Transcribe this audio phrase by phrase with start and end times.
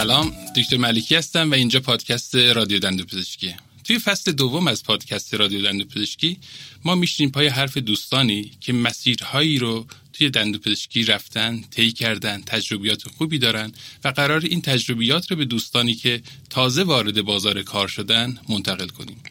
[0.00, 3.54] سلام دکتر ملکی هستم و اینجا پادکست رادیو دندو پزشکی
[3.84, 6.38] توی فصل دوم از پادکست رادیو دندو پزشکی
[6.84, 13.08] ما میشنیم پای حرف دوستانی که مسیرهایی رو توی دندو پزشکی رفتن، طی کردن، تجربیات
[13.08, 13.72] خوبی دارن
[14.04, 19.22] و قرار این تجربیات رو به دوستانی که تازه وارد بازار کار شدن منتقل کنیم.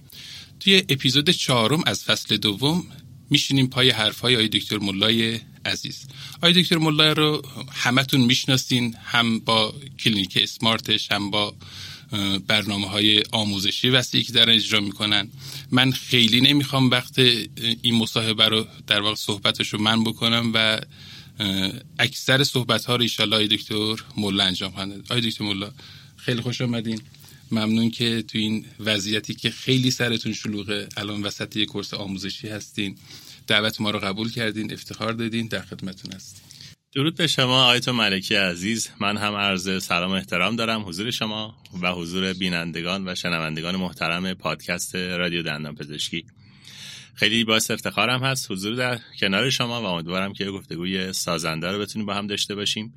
[0.60, 2.86] توی اپیزود چهارم از فصل دوم
[3.30, 6.06] میشینیم پای حرفهای آقای دکتر ملای عزیز.
[6.38, 11.56] آقای دکتر ملای رو همتون می‌شناسین هم با کلینیک اسمارتش هم با
[12.48, 15.30] برنامه های آموزشی وسیعی که در اجرا می‌کنن.
[15.72, 17.20] من خیلی نمی‌خوام وقت
[17.82, 20.80] این مصاحبه رو در واقع صحبتش رو من بکنم و
[22.00, 25.72] اکثر صحبت ها رو ایشالله آقای دکتر ملا انجام خواهند آقای دکتر ملا
[26.18, 27.02] خیلی خوش آمدین.
[27.52, 30.88] ممنون که تو این وضعیتی که خیلی سرتون شلوغه.
[30.98, 32.98] الان وسط یک کورس آموزشی هستین.
[33.48, 36.42] دعوت ما رو قبول کردین افتخار دادین در خدمتون هستیم.
[36.94, 38.90] درود به شما آیت ملکی عزیز.
[39.00, 44.34] من هم عرض سلام و احترام دارم حضور شما و حضور بینندگان و شنوندگان محترم
[44.34, 46.26] پادکست رادیو دندان پزشکی
[47.20, 48.52] خیلی باعث افتخارم هست.
[48.52, 52.94] حضور در کنار شما و امیدوارم که گفتگوی سازنده رو بتونیم با هم داشته باشیم.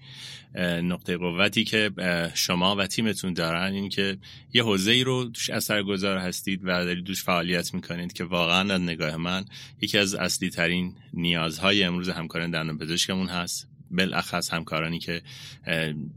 [0.83, 1.91] نقطه قوتی که
[2.35, 4.19] شما و تیمتون دارن این که
[4.53, 8.81] یه حوزه ای رو توش اثرگذار هستید و دارید دوش فعالیت می‌کنید که واقعا از
[8.81, 9.45] نگاه من
[9.81, 13.72] یکی از اصلی ترین نیازهای امروز همکاران دندان پزشکمون هست.
[13.93, 15.23] بالاخص همکارانی که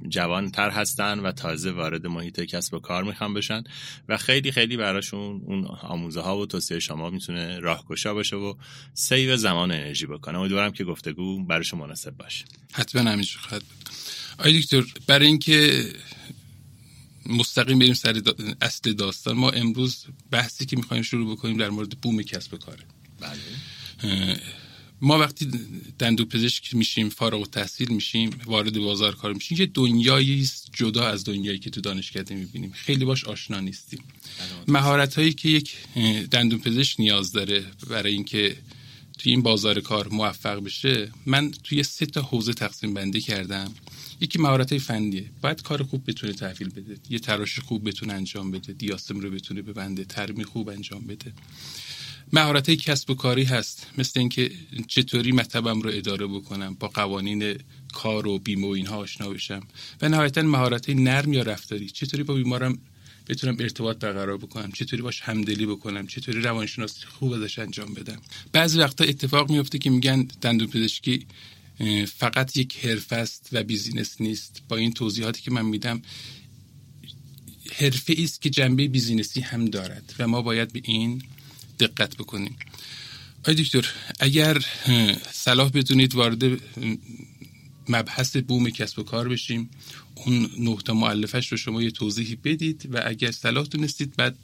[0.09, 3.64] جوان تر هستن و تازه وارد محیط کسب و کار می‌خوان بشن
[4.09, 8.53] و خیلی خیلی براشون اون آموزه ها و توصیه شما می‌تونه راهگشا باشه و
[8.94, 10.40] سیو زمان انرژی بکنه.
[10.40, 12.46] امیدوارم که گفتگو براشون مناسب باشه.
[12.72, 13.90] حتما همینجور خواهد بود.
[14.38, 15.86] آی دکتر برای اینکه
[17.26, 18.22] مستقیم بریم سر
[18.62, 22.84] اصل داستان ما امروز بحثی که می‌خوایم شروع بکنیم در مورد بوم کسب و کاره.
[23.20, 24.40] بله.
[25.06, 25.52] ما وقتی
[26.00, 31.24] دندو پزشک میشیم فارغ و تحصیل میشیم وارد بازار کار میشیم یه دنیایی جدا از
[31.24, 32.72] دنیایی که تو دانشکده می‌بینیم.
[32.72, 34.00] خیلی باش آشنا نیستیم.
[34.68, 35.75] مهارت هایی که یک
[36.31, 38.57] دندون پزشک نیاز داره برای اینکه
[39.18, 43.74] توی این بازار کار موفق بشه من توی سه تا حوزه تقسیم بندی کردم.
[44.22, 45.25] یکی مهارت های فنیه.
[45.41, 46.97] باید کار خوب بتونه تحویل بده.
[47.09, 48.74] یه تراش خوب بتونه انجام بده.
[48.74, 50.06] دیاستم رو بتونه ببنده.
[50.06, 51.34] ترمی خوب انجام بده.
[52.35, 53.88] مهارت کسب و کاری هست.
[53.97, 54.51] مثل اینکه
[54.88, 57.57] چطوری مطبم رو اداره بکنم با قوانین
[57.94, 59.63] کار و بیمه و اینها آشنا بشم.
[60.01, 61.90] و نهایتا مهارت نرم یا رفتاری.
[61.90, 62.78] چطوری با بیمارم
[63.29, 68.22] بتونم ارتباط برقرار بکنم؟ چطوری باش همدلی بکنم؟ چطوری روانشناسی خوب ازش انجام بدم؟
[68.52, 71.25] بعضی وقتا اتفاق میفته که میگن دندون پزشکی
[72.17, 74.62] فقط یک حرفه است و بیزینس نیست.
[74.69, 76.02] با این توضیحاتی که من میدم
[77.75, 80.13] حرفه است که جنبه بیزینسی هم دارد.
[80.19, 81.22] و ما باید به این
[81.80, 82.58] دقت بکنیم.
[83.47, 83.86] آی دکتر
[84.19, 84.66] اگر
[85.31, 86.44] صلاح بدونید وارد
[87.90, 89.69] مبحث بوم کسب و کار بشیم
[90.16, 94.38] اون نقطه معلفش رو شما یه توضیحی بدید و اگر صلاح دونستید بعد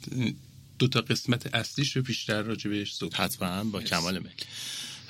[0.78, 4.32] دو تا قسمت اصلیش رو بیشتر راجع بهش صحبت حتما با کمال میل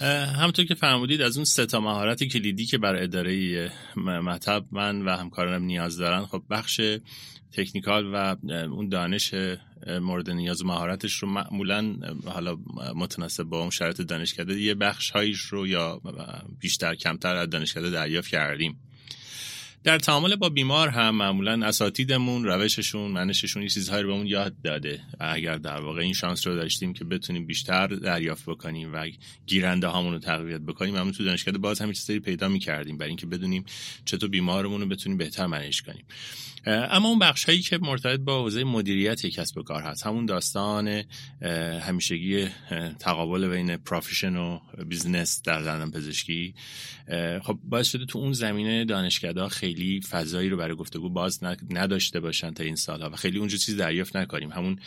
[0.03, 5.11] همونطور که فرمودید از اون سه تا مهارت کلیدی که برای اداره مطب من و
[5.11, 6.81] همکارانم نیاز دارن خب بخش
[7.53, 9.35] تکنیکال و اون دانش
[10.01, 11.97] مورد نیاز و مهارتش رو معمولا
[12.27, 12.57] حالا
[12.95, 16.01] متناسب با اون شرط دانشکده یه بخش هایش رو یا
[16.61, 18.79] بیشتر کمتر از دانشکده دریافت کردیم.
[19.85, 25.01] در تعامل با بیمار هم معمولا اساتیدمون روششون منششون یه چیزهایی رو بهمون یاد داده.
[25.21, 29.07] اگر در واقع این شانس رو داشتیم که بتونیم بیشتر دریافت بکنیم و
[29.47, 33.27] گیرنده هامون رو تقویت بکنیم همون تو دانشکده باز همین چیزایی پیدا می‌کردیم برای اینکه
[33.27, 33.65] بدونیم
[34.05, 36.05] چطور بیمارمون رو بتونیم بهتر manage کنیم.
[36.67, 40.07] اما اون بخش هایی که مرتبط با حوزه مدیریت کسب و کار هست.
[40.07, 41.05] همون داستان
[41.83, 42.49] همیشگی
[42.99, 46.55] تقابل بین profession و business در دندان پزشکی.
[47.43, 49.43] خب باعث شده تو اون زمینه دانشکده
[50.11, 54.17] فضایی رو برای گفتگو باز نداشته باشن تا این سالها و خیلی اونجا چیز دریافت
[54.17, 54.53] نکنیم.
[54.53, 54.79] همون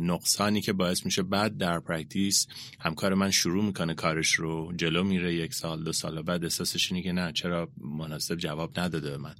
[0.00, 2.46] نقصانی که باعث میشه بعد در practice
[2.80, 7.02] همکار من شروع می‌کنه کارش رو جلو میره یک سال دو سال بعد احساسش اینه
[7.02, 9.34] که نه چرا مناسب جواب نداده به من؟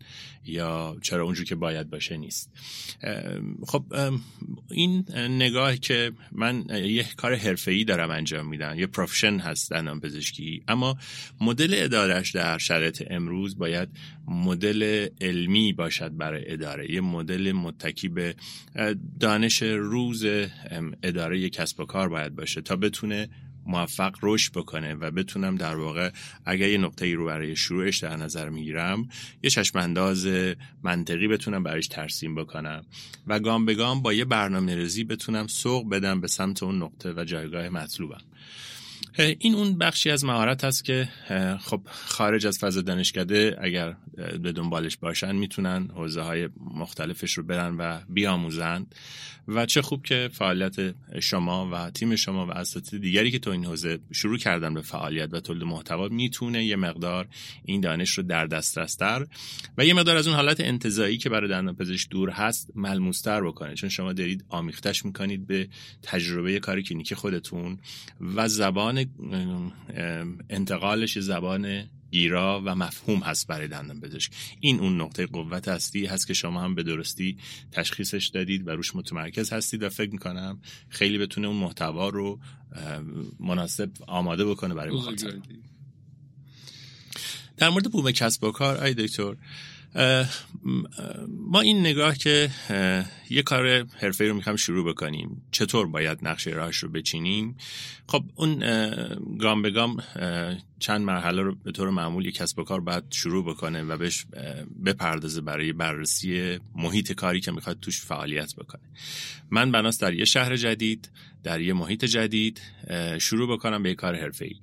[0.45, 2.51] یا چرا اونجور که باید باشه نیست؟
[3.67, 3.85] خب
[4.71, 10.63] این نگاه که من یه کار حرفه‌ای دارم انجام میدم یه profession هست دندان پزشکی
[10.69, 10.97] اما
[11.41, 13.89] مدل ادارش در شرایط امروز باید
[14.27, 14.72] مدل
[15.21, 16.91] علمی باشد برای اداره.
[16.91, 18.35] یه مدل متکی به
[19.21, 20.27] دانش روز
[21.03, 23.29] اداره کسب و کار باید باشه تا بتونه
[23.67, 26.11] موفق رشد بکنه و بتونم در واقع
[26.45, 29.09] اگر یه نقطه ای رو برای شروعش در نظر می‌گیرم
[29.43, 30.29] یه چشم انداز
[30.83, 32.85] منطقی بتونم برایش ترسیم بکنم
[33.27, 37.13] و گام به گام با یه برنامه ریزی بتونم سوق بدم به سمت اون نقطه
[37.17, 38.21] و جایگاه مطلوبم.
[39.19, 41.09] این اون بخشی از مهارت هست که
[41.61, 43.97] خب خارج از فضا دانشکده اگر
[44.43, 48.95] به دنبالش باشن می‌تونن حوزه های مختلفش رو برن و بیاموزند.
[49.49, 53.65] و چه خوب که فعالیت شما و تیم شما و اساتید دیگری که تو این
[53.65, 57.29] حوزه شروع کردن به فعالیت و تولید محتوا می‌تونه یه مقدار
[57.65, 59.27] این دانش رو در دسترستر
[59.79, 63.75] و یه مقدار از اون حالت انتظایی که برای دندان پزشک دور هست ملموستر بکنه.
[63.75, 65.69] چون شما دارید آمیختش می‌کنید به
[66.03, 67.79] تجربه کار کلینیکی خودتون
[68.37, 69.02] و زبان
[70.51, 74.33] انتقالش زبان گیرا و مفهوم هست برای دندان پزشک.
[74.61, 77.39] این اون نقطه قوت هستی هست که شما هم به درستی
[77.73, 82.41] تشخیصش دادید و روش متمرکز هستید و فکر می‌کنم خیلی بتونه اون محتوا رو
[83.41, 85.43] مناسب آماده بکنه برای مخاطب.
[87.57, 89.37] در مورد بوم کسب و کار آی دکتر
[91.29, 92.51] ما این نگاه که
[93.31, 95.43] یه کار حرفه رو می‌خوام شروع بکنیم.
[95.51, 97.57] چطور باید نقشه راهش رو بچینیم؟
[98.09, 98.59] خب اون
[99.39, 100.03] گام به گام
[100.79, 104.27] چند مرحله رو به طور معمول یک کسب و کار باید شروع بکنه و بهش
[104.85, 108.83] بپردازه برای بررسی محیط کاری که می‌خواد توش فعالیت بکنه.
[109.51, 111.11] من بناس در یه شهر جدید
[111.45, 112.61] در یه محیط جدید
[113.19, 114.57] شروع بکنم به کار حرفه ای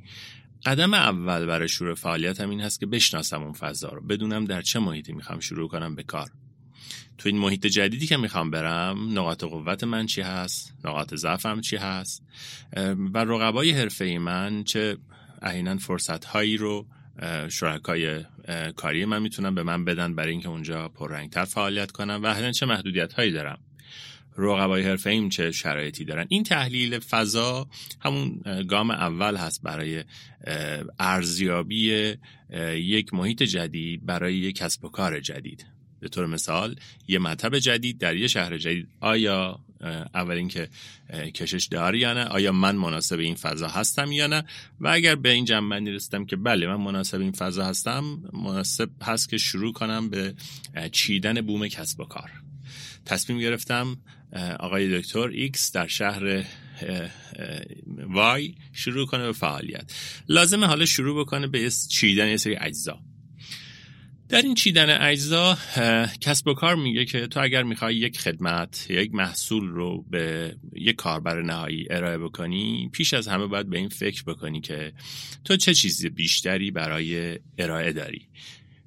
[0.66, 4.02] قدم اول برای شروع فعالیتم این هست که بشناسم اون فضا رو.
[4.02, 6.30] بدونم در چه محیطی می‌خوام شروع کنم به کار.
[7.18, 11.76] تو این محیط جدیدی که می‌خوام برم نقاط قوت من چی هست؟ نقاط ضعفم چی
[11.76, 12.24] هست؟
[13.14, 14.98] و رقبای حرفه من چه
[15.42, 16.88] احیانا فرصت هایی رو
[17.50, 18.26] شرکای
[18.76, 22.66] کاری من می‌تونن به من بدن برای اینکه اونجا پررنگتر فعالیت کنم و احیانا چه
[22.66, 23.60] محدودیت هایی دارم.
[24.42, 26.26] رقبای حرفه ایم چه شرایطی دارن.
[26.30, 27.68] این تحلیل فضا
[28.00, 30.04] همون گام اول هست برای
[31.00, 32.14] ارزیابی
[32.76, 35.66] یک محیط جدید برای یک کسب و کار جدید.
[36.00, 36.76] به طور مثال
[37.08, 38.88] یه مطب جدید در یه شهر جدید.
[39.00, 39.60] آیا
[40.14, 40.70] اول اینکه
[41.36, 44.44] کشش داری یا نه؟ آیا من مناسب این فضا هستم یا نه؟
[44.80, 48.04] و اگر به این جمع‌بندی رسیدم که بله من مناسب این فضا هستم
[48.34, 50.34] مناسب هست که شروع کنم به
[50.92, 52.32] چیدن بوم کسب و کار.
[53.10, 53.98] تصمیم گرفتم
[54.60, 56.46] آقای دکتر X در شهر
[57.88, 59.94] Y شروع کنه به فعالیت.
[60.28, 63.00] لازمه حالا شروع بکنه به چیدن یه سری اجزا.
[64.30, 65.58] در این چیدن اجزا
[66.22, 70.96] کسب و کار میگه که تو اگر می‌خوای یک خدمت یک محصول رو به یک
[70.96, 74.94] کاربر نهایی ارائه بکنی پیش از همه باید به این فکر بکنی که
[75.44, 78.28] تو چه چیزی بیشتری برای ارائه داری.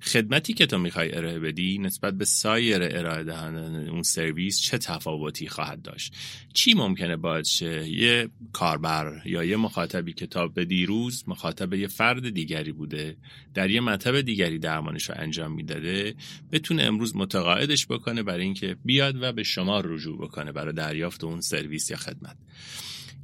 [0.03, 5.49] خدمتی که تو می‌خوای ارائه بدی نسبت به سایر ارائه دهندگان اون سرویس چه تفاوتی
[5.49, 6.15] خواهد داشت؟
[6.55, 12.31] چی ممکنه باشه یه کاربر یا یه مخاطبی که تا به دیروز مخاطب یه فرد
[12.31, 13.17] دیگری بوده
[13.55, 16.15] در یه مطب دیگری درمانش رو انجام می‌داده
[16.53, 21.41] بتونه امروز متقاعدش بکنه برای اینکه بیاد و به شما رجوع بکنه برای دریافت اون
[21.41, 22.37] سرویس یا خدمت.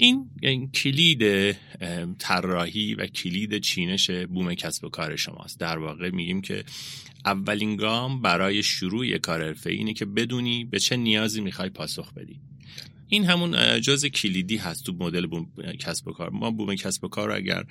[0.01, 1.53] این, این کلید
[2.19, 5.61] طراحی و کلید چینش بوم کسب و کار شماست.
[5.61, 6.65] در واقع میگیم که
[7.25, 12.41] اولین گام برای شروع کار حرفه اینه که بدونی به چه نیازی می‌خوای پاسخ بدی.
[13.09, 15.47] این همون جز کلیدی هست تو مدل بوم
[15.81, 16.31] کسب و کار.
[16.31, 17.65] ما بوم کسب و کار اگر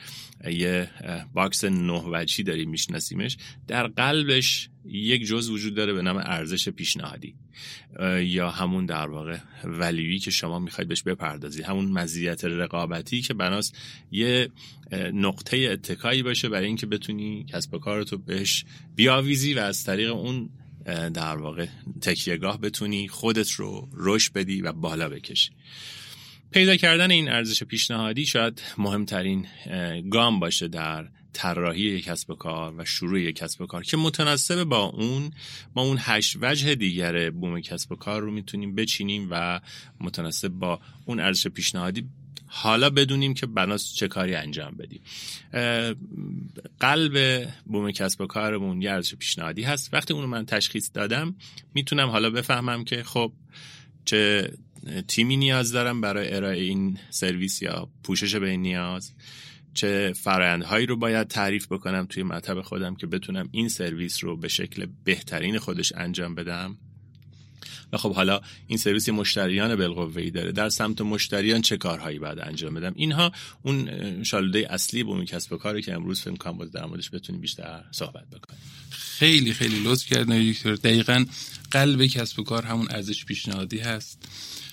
[0.51, 0.89] یه
[1.33, 3.38] box نه وجهی داریم میشناسیمش
[3.68, 7.35] در قلبش یک جز وجود داره به نام ارزش پیشنهادی
[8.21, 11.65] یا همون در واقع value ی که شما می‌خواید بهش بپردازید.
[11.65, 13.71] همون مزیت رقابتی که بناس
[14.11, 14.49] یه
[15.13, 18.65] نقطه اتکایی باشه برای اینکه بتونی کسب و کارتو بهش
[18.95, 20.49] بیاویزی و از طریق اون
[21.13, 21.65] در واقع
[22.01, 25.51] تکیهگاه بتونی خودت رو رشد بدی و بالا بکشی.
[26.51, 29.47] پیدا کردن این ارزش پیشنهادی شاید مهمترین
[30.11, 33.97] گام باشه در طراحی یک کسب و کار و شروع یک کسب و کار که
[33.97, 35.31] متناسب با اون
[35.75, 39.59] ما اون هشت وجه دیگر بوم کسب و کار رو می‌تونیم بچینیم و
[39.99, 42.05] متناسب با اون ارزش پیشنهادی
[42.49, 45.01] حالا بدونیم که بناس چه کاری انجام بدیم.
[46.79, 49.93] قلب بوم کسب و کارمون یه ارزش پیشنهادی هست.
[49.93, 51.35] وقتی اونو من تشخیص دادم
[51.73, 53.33] می‌تونم حالا بفهمم که خب
[54.05, 54.51] چه
[55.07, 59.13] تیمی نیاز دارم برای ارائه این سرویس یا پوشش به این نیاز.
[59.77, 64.47] چه فرایندهایی رو باید تعریف بکنم توی مطب خودم که بتونم این سرویس رو به
[64.47, 66.77] شکل بهترین خودش انجام بدم.
[67.93, 70.51] و خب حالا این سرویس مشتریان بالقوه داره.
[70.51, 73.31] در سمت مشتریان چه کارهایی باید انجام بدم؟ اینها
[73.63, 77.83] اون شالوده اصلی بوم کسب و کاری که امروز فکر کنم در موردش بتونیم بیشتر
[77.91, 78.61] صحبت بکنیم.
[78.89, 80.75] خیلی خیلی لطف کردن دکتر.
[80.75, 81.25] دقیقا
[81.71, 84.23] قلب کسب و کار همون ارزش پیشنهادی هست.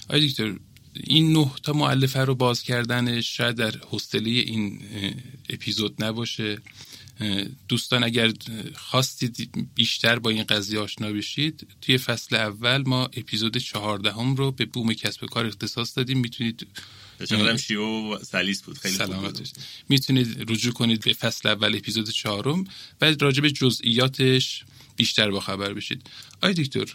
[0.08, 0.54] آقای دکتر
[0.95, 4.81] این نه تا معلفه رو باز کردنش شاید در حوصله این
[5.49, 6.59] اپیزود نباشه.
[7.69, 8.33] دوستان اگر
[8.75, 14.65] خواستید بیشتر با این قضیه آشنا بشید توی فصل اول ما اپیزود چهاردهم رو به
[14.65, 16.19] بوم کسب کار اختصاص دادیم.
[16.19, 16.67] می‌تونید
[17.59, 18.79] شیو و سلیس بود.
[18.79, 19.53] خیلی سلامتش
[19.89, 22.65] می‌تونید رجوع کنید به فصل اول اپیزود چهارم
[23.01, 24.65] و راجع به جزئیاتش
[24.97, 26.03] بیشتر با خبر بشید.
[26.43, 26.95] آی دکتر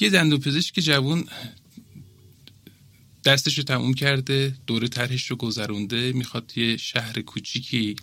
[0.00, 1.24] یه دندون پزشک جوون
[3.24, 7.96] دستش رو تموم کرده دوره طرحش رو گذرونده می‌خواد یه شهر کوچیکی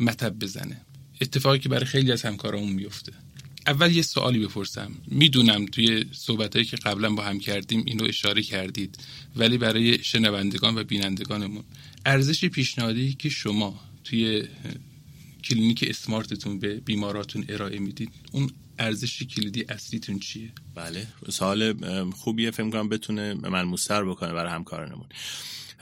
[0.00, 0.80] مطب بزنه.
[1.20, 3.12] اتفاقی که برای خیلی از همکارامون میفته.
[3.66, 4.92] اول یه سوالی بپرسم.
[5.06, 8.98] می‌دونم توی صحبتهایی که قبلا با هم کردیم اینو اشاره کردید
[9.36, 11.64] ولی برای شنوندگان و بینندگانمون
[12.06, 14.44] ارزش پیشنهادی که شما توی
[15.44, 21.74] کلینیک اسمارتتون به بیماراتون ارائه می‌دید اون ارزش کلیدی اصلیتون چیه؟ بله سوال
[22.10, 25.06] خوبیه فکر کنم بتونه ملموس‌تر بکنه برای همکارانمون.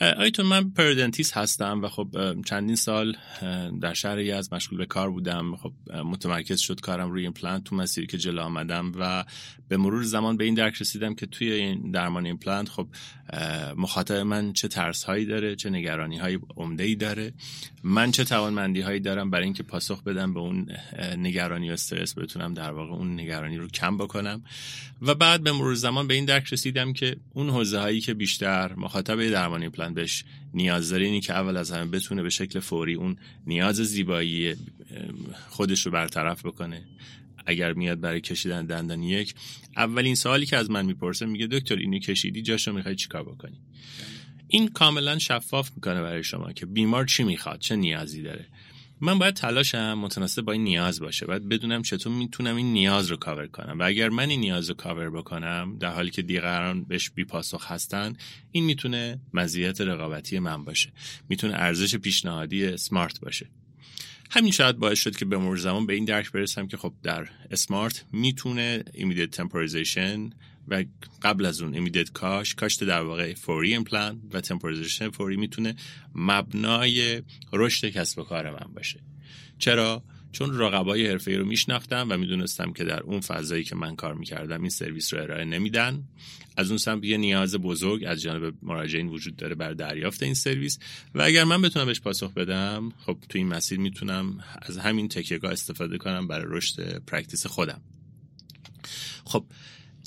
[0.01, 2.09] آیتون من periodontist هستم و خب
[2.47, 3.17] چندین سال
[3.81, 5.57] در شهر از مشغول به کار بودم.
[5.57, 9.25] خب متمرکز شد کارم روی این تو مسیری که جلو آمدم و
[9.69, 12.89] به مرور زمان به این درک رسیدم که توی این درمان این خب
[13.77, 17.33] مخاطب من چه ترس هایی داره چه نگرانی های عمده ای داره.
[17.83, 20.67] من چه توانمندی هایی دارم برای اینکه پاسخ بدم به اون
[21.17, 24.43] نگرانی و استرس بتونم در واقع اون نگرانی رو کم بکنم.
[25.03, 28.75] و بعد به مرور زمان به این درک رسیدم که اون حوزه هایی که بیشتر
[28.75, 30.25] مخاطب درمانی پلان بهش
[30.55, 33.17] نیاز داره اینی که اول از همه بتونه به شکل فوری اون
[33.47, 34.55] نیاز زیبایی
[35.49, 36.85] خودش رو برطرف بکنه.
[37.47, 39.35] اگر میاد برای کشیدن دندان یک
[39.77, 43.61] اولین سوالی که از من می‌پرسه میگه دکتر اینو کشیدی؟ جاشو می‌خوای چیکار بکنی؟
[44.49, 48.47] این کاملا شفاف می‌کنه برای شما که بیمار چی می‌خواد چه نیازی داره.
[49.01, 51.27] من باید تلاشم متناسب با این نیاز باشه.
[51.27, 53.79] باید بدونم چطور می‌تونم این نیاز رو کاور کنم.
[53.79, 57.73] و اگر من این نیاز رو کاور بکنم در حالی که دیگران بهش بی پاسخ
[57.73, 58.13] هستن
[58.53, 60.93] این می‌تونه مزیت رقابتی من باشه.
[61.29, 63.47] می‌تونه ارزش پیشنهادی سمارت باشه.
[64.31, 67.29] همین شاید باعث شد که به مرور زمان به این درک برسم که خب در
[67.51, 70.31] اسمارت می‌تونه immediate temporization
[70.69, 70.85] و
[71.23, 75.77] قبل از اون immediate کاش کاشت در واقع فوری ایمپلنت و temporization فوری می‌تونه
[76.15, 79.01] مبنای رشد کسب و کار من باشه.
[79.59, 84.15] چرا؟ چون رقبای حرفه رو میشناختم و می‌دونستم که در اون فضایی که من کار
[84.15, 86.05] می‌کردم این سرویس رو ارائه نمیدن.
[86.57, 90.79] از اون سمت یه نیاز بزرگ از جانب مراجعین وجود داره بر دریافت این سرویس.
[91.15, 95.53] و اگر من بتونم بهش پاسخ بدم خب تو این مسیر می‌تونم از همین تکیهگاه
[95.53, 97.81] استفاده کنم برای رشد practice خودم.
[99.25, 99.47] خب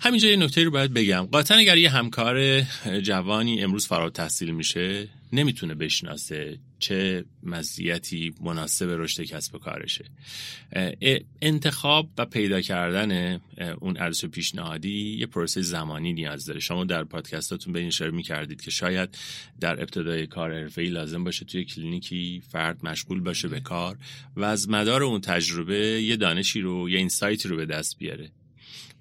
[0.05, 1.27] همینجا یه نکته رو باید بگم.
[1.31, 2.61] قاطعا اگر یه همکار
[3.01, 10.05] جوانی امروز فارغ‌التحصیل میشه نمی‌تونه بشناسه چه مزیتی مناسب رشد کسب و کارشه.
[11.41, 13.41] انتخاب و پیدا کردن
[13.79, 16.59] اون ارزش پیشنهادی یه پروسه زمانی نیاز داره.
[16.59, 19.17] شما در پادکستاتون به این اشاره می‌کردید که شاید
[19.59, 23.97] در ابتدای کار حرفه‌ای لازم باشه توی کلینیکی فرد مشغول باشه به کار
[24.35, 28.29] و از مدار اون تجربه یه دانشی رو یه اینسایتی رو به دست بیاره.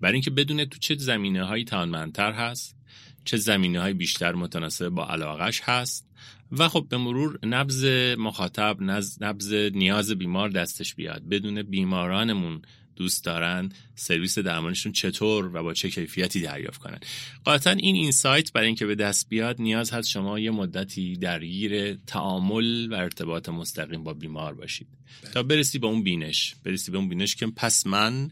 [0.00, 2.76] برای اینکه بدونه تو چه زمینه هایی توانمندتر هست
[3.24, 6.08] چه زمینه های بیشتر متناسب با علاقش هست
[6.52, 7.84] و خب به مرور نبز
[8.18, 8.76] مخاطب
[9.20, 11.28] نبز نیاز بیمار دستش بیاد.
[11.28, 12.62] بدون بیمارانمون
[12.96, 16.98] دوست دارن سرویس درمانشون چطور و با چه کیفیتی دریافت کنن.
[17.44, 22.92] قاطعا این insight برای اینکه به دست بیاد نیاز هست شما یه مدتی درگیر تعامل
[22.92, 24.86] و ارتباط مستقیم با بیمار باشید.
[25.34, 26.54] تا برسی به اون بینش.
[26.64, 28.30] برسی به اون بینش که پس من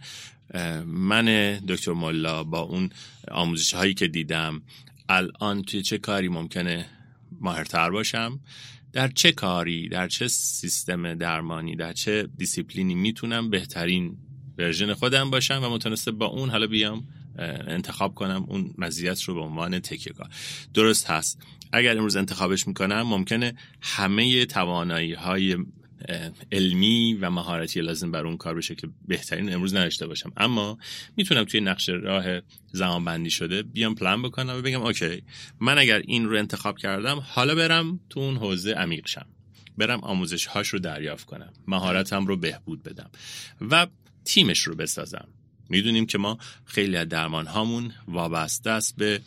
[0.86, 2.90] من دکتر ملا با اون
[3.30, 4.62] آموزش هایی که دیدم
[5.08, 6.86] الان توی چه کاری ممکنه
[7.40, 8.40] ماهرتر باشم؟
[8.92, 14.16] در چه کاری در چه سیستم درمانی در چه دیسیپلینی می‌تونم بهترین
[14.58, 17.04] version خودم باشم و متناسب با اون؟ حالا بیام
[17.68, 20.12] انتخاب کنم اون مزیت رو به عنوان تکیه
[20.74, 21.42] درست هست.
[21.72, 25.56] اگر امروز انتخابش می‌کنم ممکنه همه توانایی های
[26.52, 30.32] علمی و مهارتی لازم بر اون کار به شکل بهترین امروز نداشته باشم.
[30.36, 30.78] اما
[31.16, 32.40] می‌تونم توی نقشه راه
[32.72, 35.22] زمان بندی شده بیام پلان بکنم و بگم OK
[35.60, 39.26] من اگر این رو انتخاب کردم حالا برم تو اون حوزه عمیق شم.
[39.78, 41.52] برم آموزش هاش رو دریافت کنم.
[41.66, 43.10] مهارتم رو بهبود بدم
[43.70, 43.86] و
[44.24, 45.28] تیمش رو بسازم.
[45.68, 49.20] می‌دونیم که ما خیلی از درمان هامون وابسته است به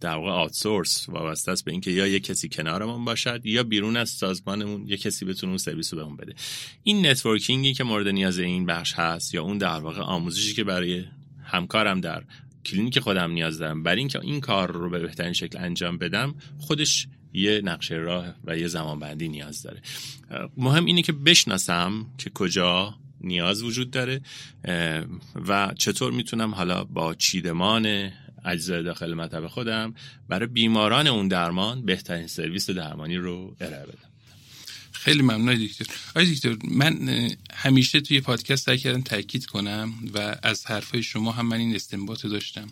[0.00, 4.10] در واقع outsource وابسته است به اینکه یا یک کسی کنارمون باشد یا بیرون از
[4.10, 6.34] سازمانمون یک کسی بتونه اون سرویس رو بهمون بده.
[6.82, 10.64] این networking ی که مورد نیاز این بخش هست یا اون در واقع آموزشی که
[10.64, 11.04] برای
[11.44, 12.22] همکارم در
[12.64, 17.08] کلینیک خودم نیاز دارم برای اینکه این کار رو به بهترین شکل انجام بدم خودش
[17.32, 19.82] یه نقشه راه و یه زمانبندی نیاز داره.
[20.56, 24.20] مهم اینه که بشناسم که کجا نیاز وجود داره
[25.48, 28.10] و چطور می‌تونم حالا با چیدمان
[28.44, 29.94] اجزای داخل مطب خودم
[30.28, 34.10] برای بیماران اون درمان بهترین سرویس درمانی رو ارائه بدم؟
[34.92, 35.86] خیلی ممنون دکتر.
[36.10, 37.08] آقای دکتر من
[37.54, 42.26] همیشه توی پادکست سعی کردم تاکید کنم و از حرفای شما هم من این استنباط
[42.26, 42.68] داشتم.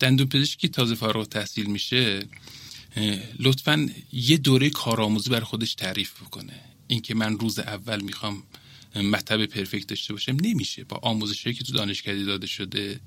[0.00, 2.22] دندون پزشکی تازه فارغ تحصیل میشه
[3.38, 6.60] لطفا یه دوره کارآموزی بر خودش تعریف بکنه.
[6.86, 8.42] اینکه من روز اول می‌خوام
[8.96, 10.84] مطب پرفکت داشته باشم نمیشه.
[10.84, 13.00] با آموزش که تو دانشکده داده شده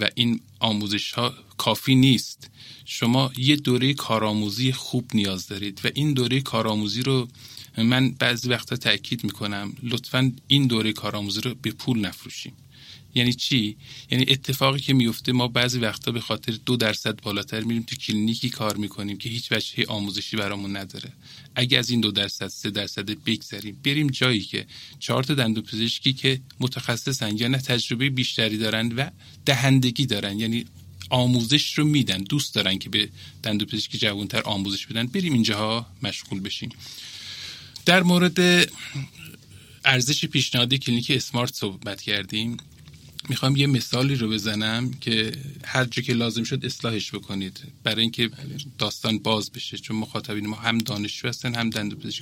[0.00, 2.50] و این آموزش ها کافی نیست.
[2.84, 7.28] شما یه دوره کارآموزی خوب نیاز دارید و این دوره کارآموزی رو
[7.78, 12.52] من بعضی وقتا تاکید می‌کنم لطفا این دوره کارآموزی رو به پول نفروشیم.
[13.18, 13.76] یعنی چی؟
[14.10, 18.50] یعنی اتفاقی که میفته ما بعضی وقتا به خاطر دو درصد بالاتر میریم تو کلینیکی
[18.50, 21.12] کار می‌کنیم که هیچ وجهی آموزشی برامون نداره.
[21.54, 24.66] اگه از این دو درصد سه درصد بگذریم بریم جایی که
[24.98, 25.34] چهار تا
[26.12, 29.10] که متخصصن یا نه تجربه بیشتری دارن و
[29.46, 30.40] دهندگی دارن.
[30.40, 30.64] یعنی
[31.10, 33.08] آموزش رو میدن دوست دارن که به
[33.42, 35.06] دندون پزشکی جوانتر آموزش بدن.
[35.06, 36.70] بریم اینجاها مشغول بشیم.
[37.86, 38.68] در مورد
[39.84, 42.56] ارزش پیشنهادی کلینیک اسمارت صحبت کردیم.
[43.28, 45.32] می‌خوام یه مثالی رو بزنم که
[45.64, 47.60] هر جا که لازم شد اصلاحش بکنید.
[47.82, 48.30] برای اینکه
[48.78, 52.12] داستان باز بشه چون مخاطبین ما هم دانشجو هستن هم دندونپزشک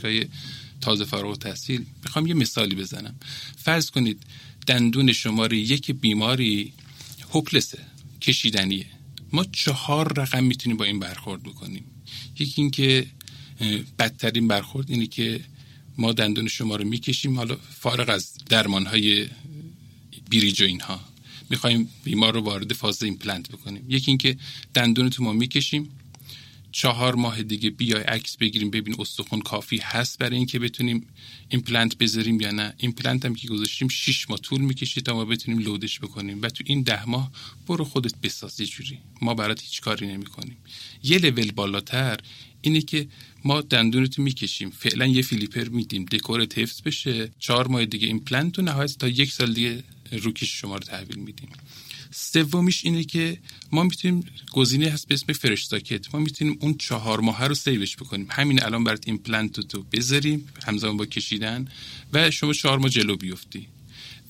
[0.81, 3.15] تازه فارغ تحصیل می‌خوام یه مثالی بزنم.
[3.57, 4.23] فرض کنید
[4.67, 6.73] دندون شماره یک بیماری
[7.33, 7.79] hopeless ه
[8.21, 8.87] کشیدنیه.
[9.33, 11.85] ما چهار رقم می‌تونیم با این برخورد بکنیم.
[12.39, 13.07] یکی اینکه
[13.99, 15.41] بدترین برخورد اینه که
[15.99, 19.29] ما دندون شما رو می‌کشیم حالا فارغ از درمان های
[20.31, 21.00] bridge و اینها.
[21.50, 23.85] می‌خوایم بیمار رو وارد فاز ایمپلنت بکنیم.
[23.88, 24.37] یکی اینکه
[24.75, 25.90] دندون تو ما می‌کشیم.
[26.73, 31.06] چهار ماه دیگه بیای عکس بگیریم ببین استخون کافی هست برای اینکه بتونیم
[31.49, 32.75] ایمپلنت بذاریم یا نه.
[32.76, 36.42] ایمپلنت هم که گذاشتیم 6 ماه طول می‌کشه تا ما بتونیم load ش بکنیم.
[36.42, 37.33] و تو این ده ماه
[37.66, 38.99] برو خودت بساز جوری.
[39.23, 40.56] ما برات هیچ کاری نمی‌کنیم.
[41.02, 42.21] یه لول بالاتر
[42.67, 43.09] اینه که
[43.45, 44.71] ما دندونتو می‌کشیم.
[44.71, 46.05] فعلا یه flipper میدیم.
[46.05, 47.31] دکور حفظ بشه.
[47.39, 49.83] چهار ماه دیگه ایمپلنت و نهایت تا یک سال دیگه
[50.13, 51.49] روکش شما رو تحویل میدیم.
[52.11, 53.39] سومیش اینه که
[53.73, 56.15] ما می‌تونیم گزینه هست به اسم fresh socket.
[56.15, 58.27] ما می‌تونیم اون چهار ماه رو save ش بکنیم.
[58.31, 61.69] همین الان برات ایمپلنت تو بذاریم همزمان با کشیدن
[62.13, 63.67] و شما چهار ماه جلو بیفتی.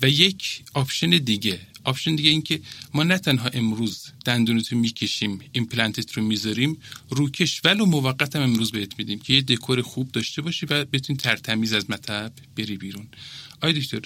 [0.02, 2.60] و یک option دیگه option دیگه این که
[2.94, 6.78] ما نه تنها امروز دندونتو می‌کشیم ایمپلنتت رو می‌ذاریم
[7.10, 11.16] روکش ولو موقت هم امروز بهت میدیم که یه دکور خوب داشته باشی و بتونی
[11.16, 13.06] ترتمیز از مطب بری بیرون.
[13.60, 14.00] آی دکتر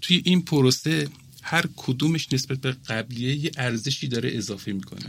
[0.00, 1.08] توی این پروسه
[1.42, 5.04] هر کدومش نسبت به قبلیه یه ارزشی داره اضافه می‌کنه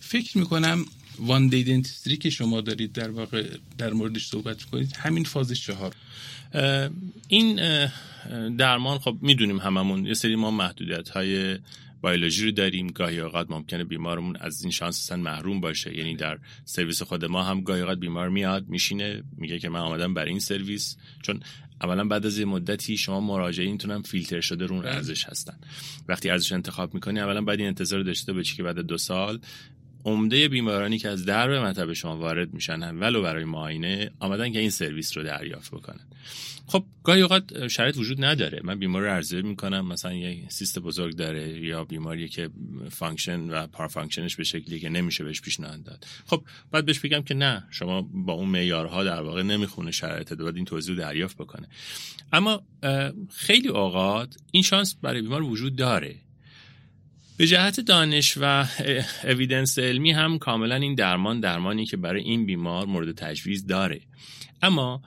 [0.00, 0.84] فکر می‌کنم
[1.18, 1.82] وان دی
[2.20, 5.94] که شما دارید در واقع در موردش صحبت کنید همین فاز چهار.
[7.28, 7.60] این
[8.56, 11.58] درمان خب می‌دونیم هممون یه سری ما محدودیت های
[12.02, 12.86] بیولوژی رو داریم.
[12.86, 15.98] گاهی اوقات ممکنه بیمارمون از این شانس محروم باشه.
[15.98, 20.14] یعنی در سرویس خود ما هم گاهی اوقات بیمار میاد میشینه میگه که من آمدم
[20.14, 20.96] برای این سرویس.
[21.22, 21.40] چون
[21.82, 24.94] اولا بعد از یه مدتی شما مراجعینتون هم فیلتر شده رو بله.
[24.94, 25.56] ارزش هستن.
[26.08, 29.40] وقتی ارزش انتخاب می‌کنی اولا بعد این انتظار داشته باشی که بعد دو سال
[30.04, 34.70] عمده بیمارانی که از درب مطب شما وارد میشن ولو برای معاینه آمدن که این
[34.70, 36.06] سرویس رو دریافت بکنن.
[36.66, 38.60] خب گاهی اوقات شرایط وجود نداره.
[38.64, 42.50] من بیمار رو می‌کنم مثلا یه cyst بزرگ داره یا بیماری که
[42.90, 46.06] function و parafunction ش به شکلی که نمیشه بهش پیشنهاد داد.
[46.26, 50.56] خب بعد بهش بگم که نه شما با اون معیارها در واقع نمی‌خونه شرایط باید
[50.56, 51.68] این توضیح رو دریافت بکنه.
[52.32, 52.62] اما
[53.34, 56.16] خیلی اوقات این شانس برای بیمار وجود داره.
[57.36, 58.66] به جهت دانش و
[59.24, 64.00] evidence علمی هم کاملا این درمان درمانی که برای این بیمار مورد تجویز داره.
[64.62, 65.02] اما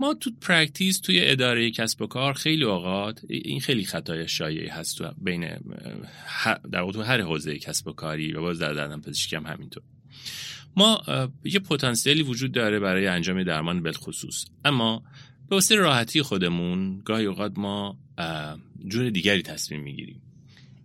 [0.00, 4.98] ما تو practice توی اداره کسب و کار خیلی اوقات این خیلی خطای شایعی هست
[4.98, 5.40] تو بین
[6.72, 9.82] در تو هر حوزه کسب و کاری و باز در دندان پزشکی هم همینطور.
[10.76, 11.02] ما
[11.44, 14.44] یه پتانسیلی وجود داره برای انجام درمان بالخصوص.
[14.64, 15.02] اما
[15.48, 17.98] به واسه راحتی خودمون گاهی اوقات ما
[18.88, 20.22] جور دیگری تصمیم می‌گیریم.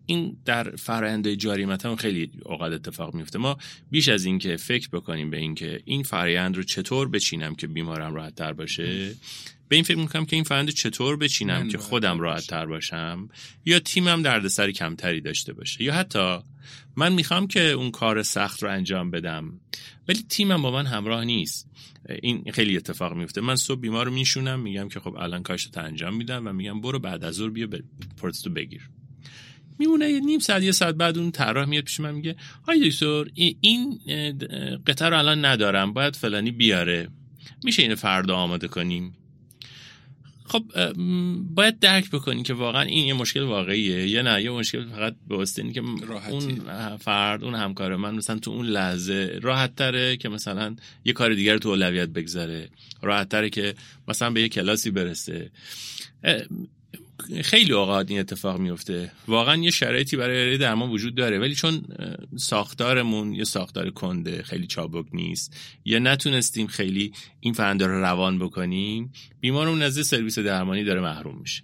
[0.05, 3.39] این در فرآیند جاریمت هم خیلی اوقات اتفاق میفته.
[3.39, 3.57] ما
[3.91, 8.35] بیش از اینکه فکر بکنیم به اینکه این فرآیند رو چطور بچینم که بیمارم راحت
[8.35, 9.15] تر باشه
[9.67, 13.29] به این فکر می‌کنم که این فرآیند چطور بچینم که خودم راحت تر باشم
[13.65, 15.83] یا تیمم دردسر کمتری داشته باشه.
[15.83, 16.37] یا حتی
[16.95, 19.59] من می‌خوام که اون کار سخت رو انجام بدم
[20.07, 21.69] ولی تیمم با من همراه نیست.
[22.21, 26.15] این خیلی اتفاق میفته من صبح بیمار رو میشونم میگم که خب الان کارشت انجام
[26.15, 27.67] میدم و میگم برو بعد از ظهر بیا
[28.17, 28.89] پروتستو بگیر.
[29.79, 32.35] میمونه یه نیم ساعت یه ساعت بعد اون طراح میاد پیش من میگه
[32.67, 33.25] های دکتر
[33.61, 33.99] این
[34.87, 37.07] قطعه رو الان ندارم باید فلانی بیاره.
[37.63, 39.13] میشه اینو فردا آماده کنیم؟
[40.45, 40.63] خب
[41.55, 44.43] باید درک بکنی که واقعا این یه مشکل واقعیه یا نه.
[44.43, 45.81] یه مشکل فقط به واسطه که
[46.29, 51.33] اون فرد اون همکار من مثلا تو اون لحظه راحت تره که مثلا یه کار
[51.33, 52.69] دیگر تو اولویت بگذاره.
[53.01, 53.75] راحت تره که
[54.07, 55.51] مثلا به یه کلاسی برسه.
[57.43, 61.85] خیلی اوقات این اتفاق میفته واقعا یه شرایطی برای درمان وجود داره ولی چون
[62.35, 69.11] ساختارمون یه ساختار کنده خیلی چابک نیست یا نتونستیم خیلی این فرنده رو روان بکنیم
[69.39, 71.63] بیمارمون نزد سرویس درمانی داره محروم میشه.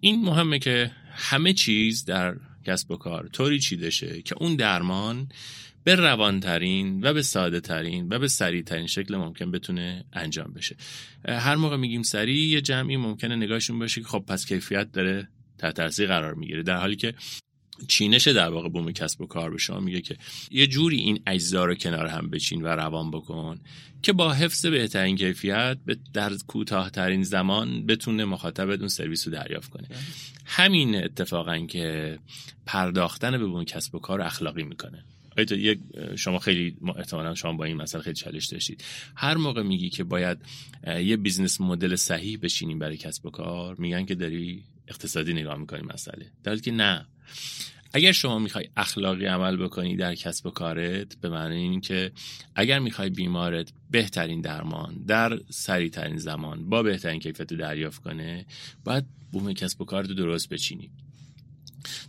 [0.00, 5.28] این مهمه که همه چیز در کسب و کار طوری چیده شه که اون درمان
[5.84, 10.76] به روانترین و به ساده ترین و به سریع ترین شکل ممکن بتونه انجام بشه.
[11.28, 15.76] هر موقع میگیم سریع یه جمعی ممکنه نگاهشون باشه که خب پس کیفیت داره تحت
[15.76, 16.62] تاثیر قرار می‌گیره.
[16.62, 17.14] در حالی که
[17.88, 20.16] چینش در واقع بوم کسب و کار به شما میگه که
[20.50, 23.60] یه جوری این اجزا رو کنار هم بچین و روان بکن
[24.02, 25.78] که با حفظ بهترین کیفیت
[26.12, 29.88] در کوتاهترین زمان بتونه مخاطب اون سرویس رو دریافت کنه.
[30.44, 32.18] همین اتفاقا که
[32.66, 35.04] پرداختن به بوم کسب و کار اخلاقی می‌کنه.
[35.38, 35.78] یک
[36.16, 38.84] شما خیلی احتمالا شما با این مسئله خیلی چالش داشتید.
[39.16, 40.38] هر موقع میگی که باید
[40.86, 45.82] یه business model صحیح بشینیم برای کسب و کار میگن که داری اقتصادی نگاه می‌کنی
[45.82, 46.26] مسئله.
[46.44, 47.06] در که نه.
[47.92, 52.12] اگر شما می‌خوای اخلاقی عمل بکنی در کسب و کارت به معنی این که
[52.54, 58.46] اگر می‌خوای بیمارت بهترین درمان در سریعترین زمان با بهترین کیفیت دریافت کنه
[58.84, 60.90] باید بوم کسب و کارت درست بچینی.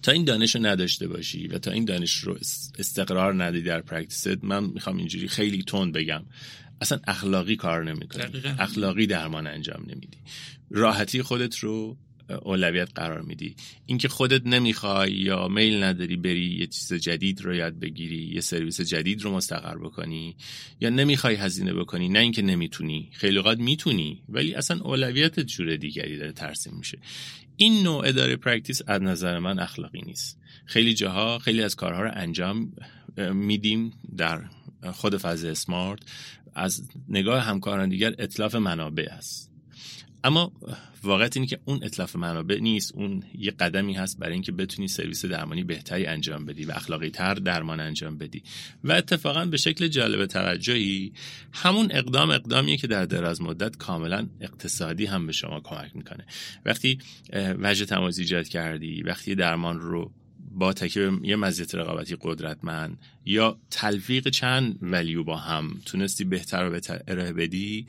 [0.03, 2.37] تا این دانش رو نداشته باشی و تا این دانش رو
[2.79, 6.23] استقرار ندی در practice ت من می‌خوام اینجوری خیلی تند بگم.
[6.81, 8.23] اصلا اخلاقی کار نمی‌کنی.
[8.59, 10.17] اخلاقی درمان انجام نمیدی.
[10.69, 11.97] راحتی خودت رو
[12.31, 13.55] اولویت قرار میدی.
[13.85, 18.81] اینکه خودت نمی‌خوای یا میل نداری بری یه چیز جدید رو یاد بگیری یه سرویس
[18.81, 20.35] جدید رو مستقر بکنی
[20.79, 26.17] یا نمی‌خوای هزینه بکنی نه اینکه نمی‌تونی خیلی اوقات می‌تونی ولی اصلا اولویت جور دیگری
[26.17, 26.99] داره ترسیم میشه.
[27.57, 30.39] این نوع اداره practice از نظر من اخلاقی نیست.
[30.65, 32.73] خیلی جاها خیلی از کارها رو انجام
[33.33, 34.41] میدیم در
[34.91, 35.99] خود فاز اسمارت
[36.55, 39.50] از نگاه همکاران دیگر اتلاف منابع است
[40.23, 40.51] اما
[41.03, 45.25] واقعیت اینه که اون اطلاف منابع نیست اون یه قدمی هست برای اینکه بتونی سرویس
[45.25, 48.43] درمانی بهتری انجام بدی و اخلاقی تر درمان انجام بدی.
[48.83, 51.13] و اتفاقا به شکل جالب توجهی
[51.53, 56.25] همون اقدام اقدامیه که در دراز مدت کاملا اقتصادی هم به شما کمک می‌کنه.
[56.65, 56.99] وقتی
[57.33, 60.11] وجه تماز ایجاد کردی وقتی درمان رو
[60.51, 66.71] با تکیه یه مزیت رقابتی قدرتمند یا تلفیق چند ولیو با هم تونستی بهتر و
[66.71, 67.87] بهتر ارائه بدی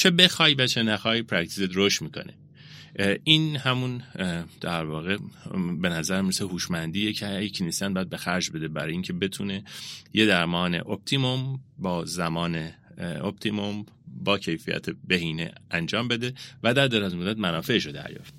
[0.00, 2.34] چه بخوای و چه نخوای practice ت رشد می‌کنه.
[3.24, 4.02] این همون
[4.60, 5.16] در واقع
[5.80, 9.64] به نظر مثل هوشمندیه که یک dentist باید به خرج بده برای اینکه بتونه
[10.12, 17.38] یه درمان optimum با زمان optimum با کیفیت بهینه انجام بده و در دراز مدت
[17.38, 18.34] منافعش رو دریافت.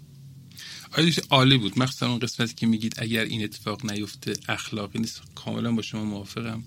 [1.30, 1.80] عالی بود.
[1.80, 5.21] مخصوصا اون قسمتی که میگید اگر این اتفاق نیفته اخلاقی نیست.
[5.36, 6.63] کاملا با شما موافقم.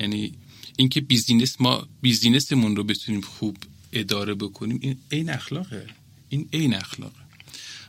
[0.00, 0.32] یعنی
[0.76, 3.56] اینکه business ما business مون رو بتونیم خوب
[3.92, 5.86] اداره بکنیم این عین اخلاقه.
[6.28, 7.20] این عین اخلاقه.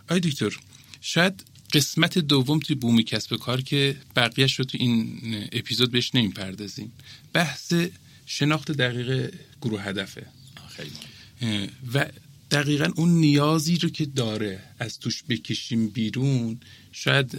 [0.10, 0.58] آقای دکتر
[1.02, 5.20] شاید قسمت دوم توی بوم کسب و کار که بقیهش رو تو این
[5.52, 6.92] اپیزود بهش پردازیم
[7.34, 7.74] بحث
[8.26, 10.26] شناخت دقیق گروه هدفه.
[11.94, 12.06] و
[12.52, 16.60] دقیقا اون نیازی رو که داره از توش بکشیم بیرون
[16.92, 17.38] شاید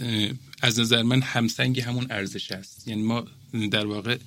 [0.61, 2.87] از نظر من همسنگ همون ارزش است.
[2.87, 3.27] یعنی ما
[3.71, 4.17] در واقع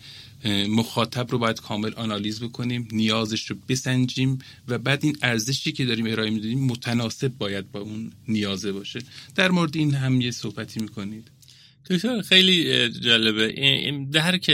[0.69, 6.07] مخاطب رو باید کامل آنالیز بکنیم نیازش رو بسنجیم و بعد این ارزشی که داریم
[6.07, 9.01] ارائه میدیم متناسب باید با اون نیازه باشه.
[9.35, 11.31] در مورد این هم یه صحبتی می‌کنید.
[11.91, 13.47] دکتر خیلی جالبه.
[13.47, 14.51] این درک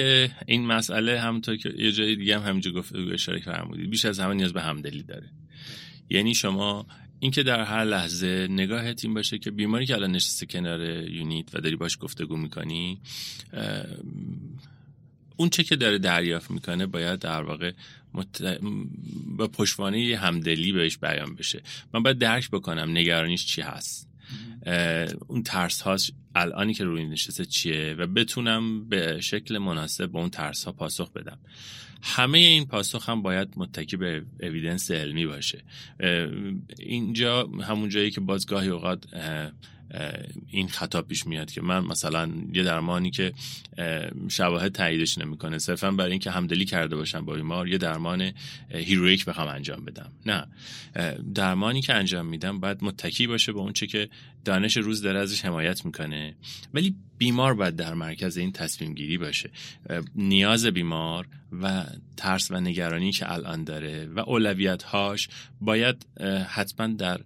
[0.46, 4.34] این مسئله همونطور که یه جای دیگه هم همینجا گفت اشاره فرمودید بیش از همه
[4.34, 5.30] نیاز به همدلی داره.
[6.10, 6.86] یعنی شما
[7.20, 11.60] اینکه در هر لحظه نگاهت این باشه که بیماری که الان نشسته کنار یونیت و
[11.60, 13.00] داری باش گفتگو می‌کنی
[15.36, 17.72] اون چه که داره دریافت می‌کنه باید در واقع
[18.14, 18.58] مت...
[19.26, 21.62] با پشتوانه همدلی بهش بیان بشه.
[21.94, 24.08] من باید درک بکنم نگرانیش چی هست.
[25.28, 30.30] اون ترس هاش الانی که روی نشسته چیه و بتونم به شکل مناسب به اون
[30.30, 31.38] ترس ها پاسخ بدم.
[32.02, 35.64] همه این پاسخ هم باید متکی به اویدنس علمی باشه.
[36.78, 39.04] اینجا همون جایی که بازگاهی اوقات
[40.50, 43.32] این خطا پیش میاد که من مثلا یه درمانی که
[44.28, 48.32] شواهد تاییدش نمی‌کنه صرفا برای اینکه همدلی کرده باشم با بیمار یه درمان
[48.70, 50.12] هیرویک بخوام انجام بدم.
[50.26, 50.46] نه.
[51.34, 54.08] درمانی که انجام میدم باید متکی باشه به اون چه که
[54.44, 56.34] دانش روز داره ازش حمایت می‌کنه.
[56.74, 59.50] ولی بیمار باید در مرکز این تصمیم گیری باشه.
[60.14, 61.26] نیاز بیمار
[61.62, 61.84] و
[62.16, 65.28] ترس و نگرانی که الان داره و اولویت هاش
[65.60, 66.06] باید
[66.48, 67.20] حتما در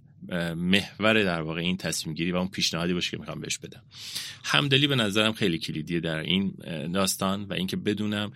[0.56, 3.82] محور در واقع این تصمیم گیری و اون پیشنهادی باشه که می‌خوام بهش بدم.
[4.44, 6.54] همدلی به نظرم خیلی کلیدیه در این
[6.92, 8.32] داستان و اینکه بدونم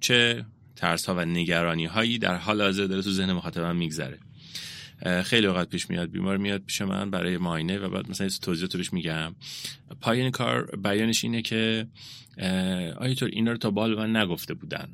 [0.00, 0.44] چه
[0.76, 4.18] ترس ها و نگرانی هایی در حال حاضر داره تو ذهن مخاطبم میگذره.
[5.24, 8.92] خیلی اوقات پیش میاد بیمار میاد پیش من برای ماینه و بعد مثلا توضیحات روش
[8.92, 9.34] میگم.
[10.00, 11.86] پایین کار بیانش اینه که
[12.96, 14.88] آیا اینا رو تا بال من نگفته بودن؟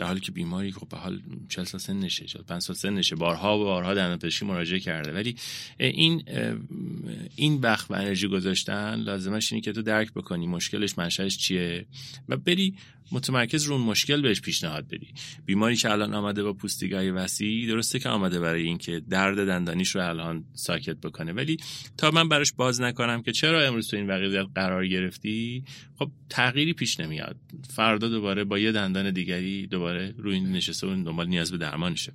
[0.00, 3.16] در حالی که بیماری خب به حال 40 سال سنشه 5 سال سنشه.
[3.16, 5.12] بارها و بارها دندانپزشکی مراجعه کرده.
[5.12, 5.36] ولی
[5.78, 6.22] این
[7.36, 11.86] این وقت و انرژی گذاشتن لازمش اینه که تو درک بکنی مشکلش منشأش چیه.
[12.28, 12.74] و بری
[13.12, 15.08] متمرکز رو اون مشکل بهش پیشنهاد بدی.
[15.46, 20.08] بیماری که الان آمده با پوستیگای وسیع درسته که آمده برای اینکه درد دندانیش رو
[20.08, 21.32] الان ساکت بکنه.
[21.32, 21.56] ولی
[21.96, 25.64] تا من براش باز نکنم که چرا امروز تو این وضعیت قرار گرفتی
[25.98, 27.36] خب تغییری پیش نمیاد.
[27.70, 32.12] فردا دوباره با یه دندان دیگری دوباره روی نشسته و دنبال نیاز به درمانشه.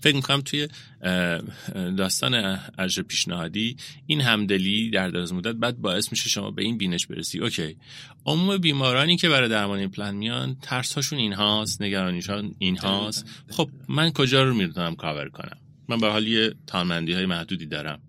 [0.00, 0.68] فکر می‌کنم توی
[1.96, 7.06] داستان ارج پیشنهادی این همدلی در دراز مدت بعد باعث میشه شما به این بینش
[7.06, 7.38] برسی.
[7.38, 7.76] اوکی.
[8.26, 13.26] عموم بیمارانی که برای درمان این پلن میان ترس هاشون این هاست نگرانیشان این هاست
[13.50, 15.58] خب من کجا رو می‌تونم کاور کنم؟
[15.88, 18.00] من به حال یه تانمندی های محدودی دارم.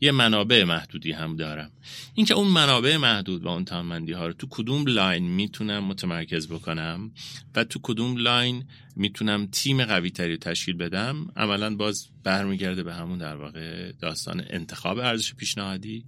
[0.00, 1.70] یه منابع محدودی هم دارم.
[2.14, 7.10] اینکه اون منابع محدود و اون توانمندی ها رو تو کدوم line می‌تونم متمرکز بکنم
[7.54, 8.64] و تو کدوم line
[8.96, 14.98] می‌تونم تیم قوی تری تشکیل بدم عملا باز برمیگرده به همون در واقع داستان انتخاب
[14.98, 16.04] ارزش پیشنهادی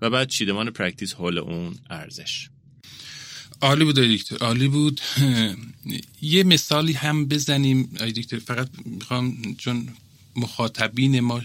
[0.00, 2.48] و بعد چیدمان practice حول اون ارزش.
[3.60, 5.00] عالی بود دکتر عالی بود.
[6.22, 7.82] یه مثالی هم بزنیم.
[8.16, 9.88] دکتر فقط می‌خوام چون
[10.36, 11.42] مخاطبین ما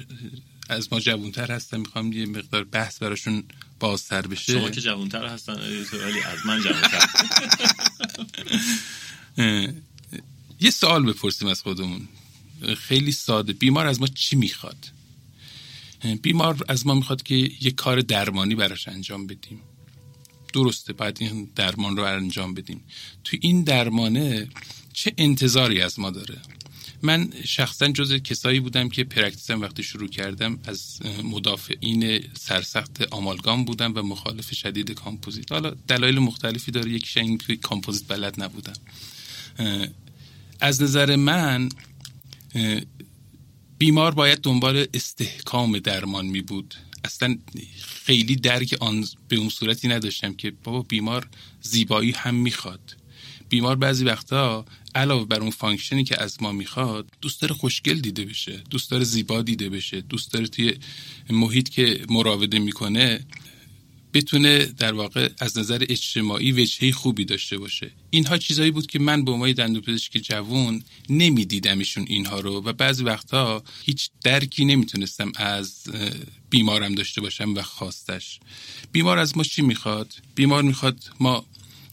[0.70, 3.44] از ما جوانتر هستن می‌خوام یه مقدار بحث براشون
[3.80, 4.54] بازتر بشه.
[4.54, 7.10] شما که جوانتر هستن ولی از من جوانتر.
[10.60, 12.08] یه سوال بپرسیم از خودمون.
[12.78, 13.54] خیلی ساده.
[13.54, 14.92] بیمار از ما چی می‌خواد؟
[16.22, 19.62] بیمار از ما می‌خواد که یه کار درمانی براش انجام بدیم.
[20.54, 22.84] درسته باید این درمان رو انجام بدیم.
[23.24, 24.48] تو این درمانه
[24.94, 26.38] چه انتظاری از ما داره؟
[27.02, 33.66] من شخصا جز کسایی بودم که practice م وقتی شروع کردم از مدافعین سرسخت آمالگام
[33.66, 35.52] بودم و مخالف شدید کامپوزیت.
[35.52, 38.74] حالا دلایل مختلفی داره یکیش این کامپوزیت بلد نبودم.
[40.60, 41.70] از نظر من
[43.78, 46.76] بیمار باید دنبال استحکام درمان می بود.
[47.04, 47.38] اصلا
[48.06, 51.28] خیلی درک آن به اون صورتی نداشتم که بابا بیمار
[51.62, 52.96] زیبایی هم می‌خواد.
[53.50, 58.26] بیمار بعضی وقتا علاوه بر اون فانکشنی که از ما می‌خواد دوست داره خوشگل دیده
[58.26, 60.76] بشه دوست داره زیبا دیده بشه دوست داره توی
[61.30, 63.26] محیط که مراوده می‌کنه
[64.14, 67.92] بتونه در واقع از نظر اجتماعی وجهه خوبی داشته باشه.
[68.10, 73.64] اینها چیزایی بود که من به عنوان دندوپزشک جوون نمیدیدمشون اینها رو و بعضی وقتا
[73.86, 75.84] هیچ درکی نمی‌تونستم از
[76.50, 78.40] بیمارم داشته باشم و خواستش.
[78.92, 81.46] بیمار از ما چی می‌خواد؟ بیمار می‌خواد ما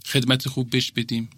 [0.06, 1.28] خدمت خوب بش بدیم.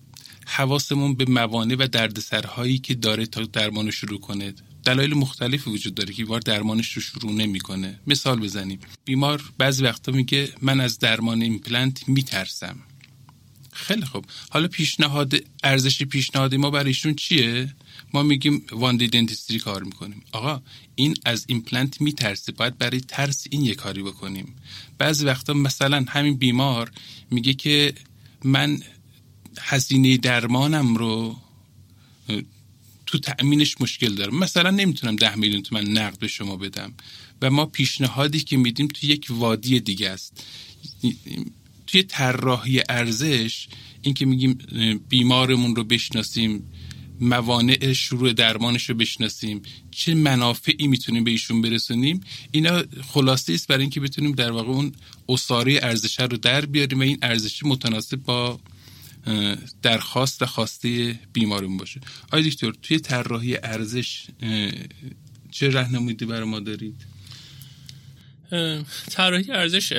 [0.47, 4.55] حواسمون به موانع و دردسرهایی که داره تا درمان شروع کنه.
[4.85, 8.01] دلایل مختلفی وجود داره که بیمار درمانش رو شروع نمی‌کنه.
[8.07, 8.79] مثال بزنیم.
[9.05, 12.77] بیمار بعضی وقتا میگه من از درمان ایمپلنت میترسم.
[13.73, 14.25] خیلی خوب.
[14.51, 17.75] حالا پیشنهاد ارزش پیشنهادی ما برایشون چیه؟
[18.15, 20.23] ما میگیم one day dentistry کار می‌کنیم.
[20.33, 20.63] آقا
[20.95, 22.53] این از ایمپلنت میترسه.
[22.53, 24.57] باید برای ترس این یه کاری بکنیم.
[24.99, 26.91] بعضی وقتا مثلا همین بیمار
[27.31, 27.95] میگه که
[28.45, 28.81] من
[29.61, 31.37] هزینه درمانم رو
[33.07, 34.39] تو تأمینش مشکل دارم.
[34.39, 36.93] مثلا نمی‌تونم ده میلیون تومن نقد به شما بدم
[37.43, 40.45] و ما پیشنهادی که میدیم تو یک وادی دیگه است.
[41.87, 43.69] توی طراحی ارزش
[44.03, 44.59] این که میگیم
[45.09, 46.73] بیمارمون رو بشناسیم
[47.21, 53.81] موانع شروع درمانش رو بشناسیم چه منافعی می‌تونیم به ایشون برسونیم اینا خلاصه است برای
[53.81, 54.93] اینکه بتونیم در واقع اون
[55.29, 58.61] اصاره ارزش رو در بیاریم و این ارزش متناسب با
[59.83, 62.01] درخواست و خواسته بیمارون باشه.
[62.33, 64.27] آیا دکتر توی طراحی ارزش
[65.51, 67.07] چه رهنمودی برای ما دارید؟
[69.11, 69.93] طراحی ارزش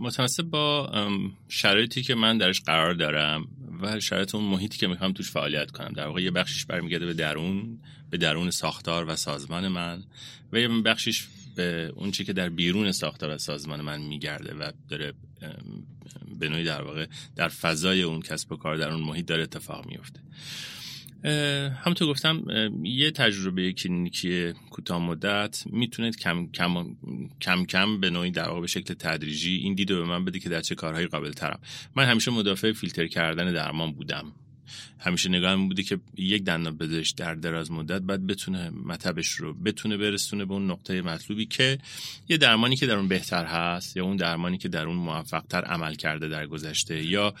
[0.00, 0.90] متناسب با
[1.48, 3.48] شرایطی که من درش قرار دارم
[3.80, 5.92] و شرایط اون محیطی که می‌خوام توش فعالیت کنم.
[5.92, 7.78] در واقع یه بخشش برمیگرده به درون
[8.10, 10.04] به درون ساختار و سازمان من
[10.52, 11.26] و یه بخشش
[11.56, 15.12] به اون چی که در بیرون ساختار سازمان من میگرده و داره
[16.38, 19.86] به نوعی در واقع در فضای اون کسب و کار در اون محیط داره اتفاق
[19.86, 20.20] میفته
[21.84, 22.44] همونطور گفتم
[22.82, 26.96] یه تجربه کلینیکی کوتاه مدت می‌تونه کم کم
[27.40, 30.60] کم کم به نوعی در به شکل تدریجی این دیدو به من بده که در
[30.60, 31.60] چه کارهایی قابل ترم
[31.96, 34.32] من همیشه مدافع فیلتر کردن درمان بودم.
[34.98, 39.96] همیشه نگاه بوده که یک دندان پزشک در دراز مدت باید بتونه مطبش رو بتونه
[39.96, 41.78] برسونه به اون نقطه مطلوبی که
[42.28, 45.94] یه درمانی که در اون بهتر هست یا اون درمانی که در اون موفقتر عمل
[45.94, 47.34] کرده در گذشته یا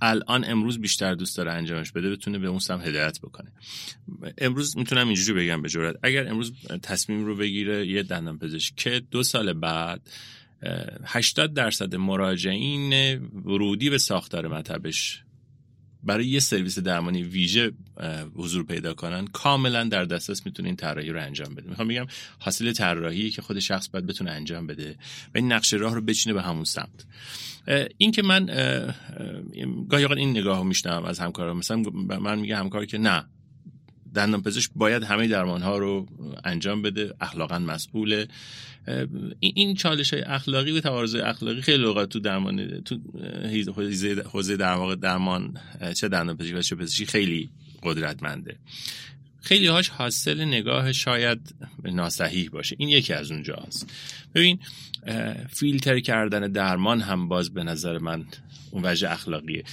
[0.00, 3.52] الان امروز بیشتر دوست داره انجامش بده بتونه به اون سم هدایت بکنه.
[4.38, 9.02] امروز می‌تونم اینجوری بگم به جرات اگر امروز تصمیم رو بگیره یه دندان پزشک که
[9.10, 10.00] دو سال بعد
[11.04, 15.22] 80 درصد مراجعین ورودی به ساختار مطبش
[16.06, 17.72] برای یه سرویس درمانی ویژه
[18.34, 21.68] حضور پیدا کنن کاملا در دسترس می‌تونه این طراحی رو انجام بده.
[21.68, 22.06] می‌خوام بگم
[22.38, 24.96] حاصل طراحی که خود شخص باید بتونه انجام بده
[25.34, 27.06] و این نقشه راه رو بچینه به همون سمت.
[27.98, 28.46] این که من
[29.88, 31.54] گاهی این نگاه رو میشنم از همکارا.
[31.54, 31.76] مثلا
[32.20, 33.24] من میگه همکار که نه
[34.14, 36.06] دندان پزشک باید همه درمان ها رو
[36.44, 38.28] انجام بده اخلاقا مسئوله.
[39.40, 42.98] این چالش های اخلاقی و تعارض اخلاقی خیلی اوقات تو درمان تو
[44.32, 45.58] حوزه در واقع درمان
[45.96, 47.50] چه دندان پزشکی و چه پزشکی خیلی
[47.82, 48.56] قدرتمنده.
[49.40, 52.76] خیلی هاش حاصل نگاه شاید ناسحیح باشه.
[52.78, 53.90] این یکی از اونجاست.
[54.34, 54.58] ببین
[55.50, 58.24] فیلتر کردن درمان هم باز به نظر من
[58.74, 59.64] اون وجه اخلاقیه.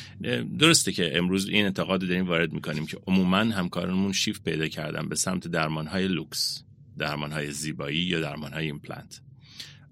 [0.59, 5.15] درسته که امروز این انتقاد داریم وارد می‌کنیم که عموما همکارانمون شیفت پیدا کردن به
[5.15, 6.63] سمت درمان های لوکس
[6.97, 9.21] درمان های زیبایی یا درمان های ایمپلنت.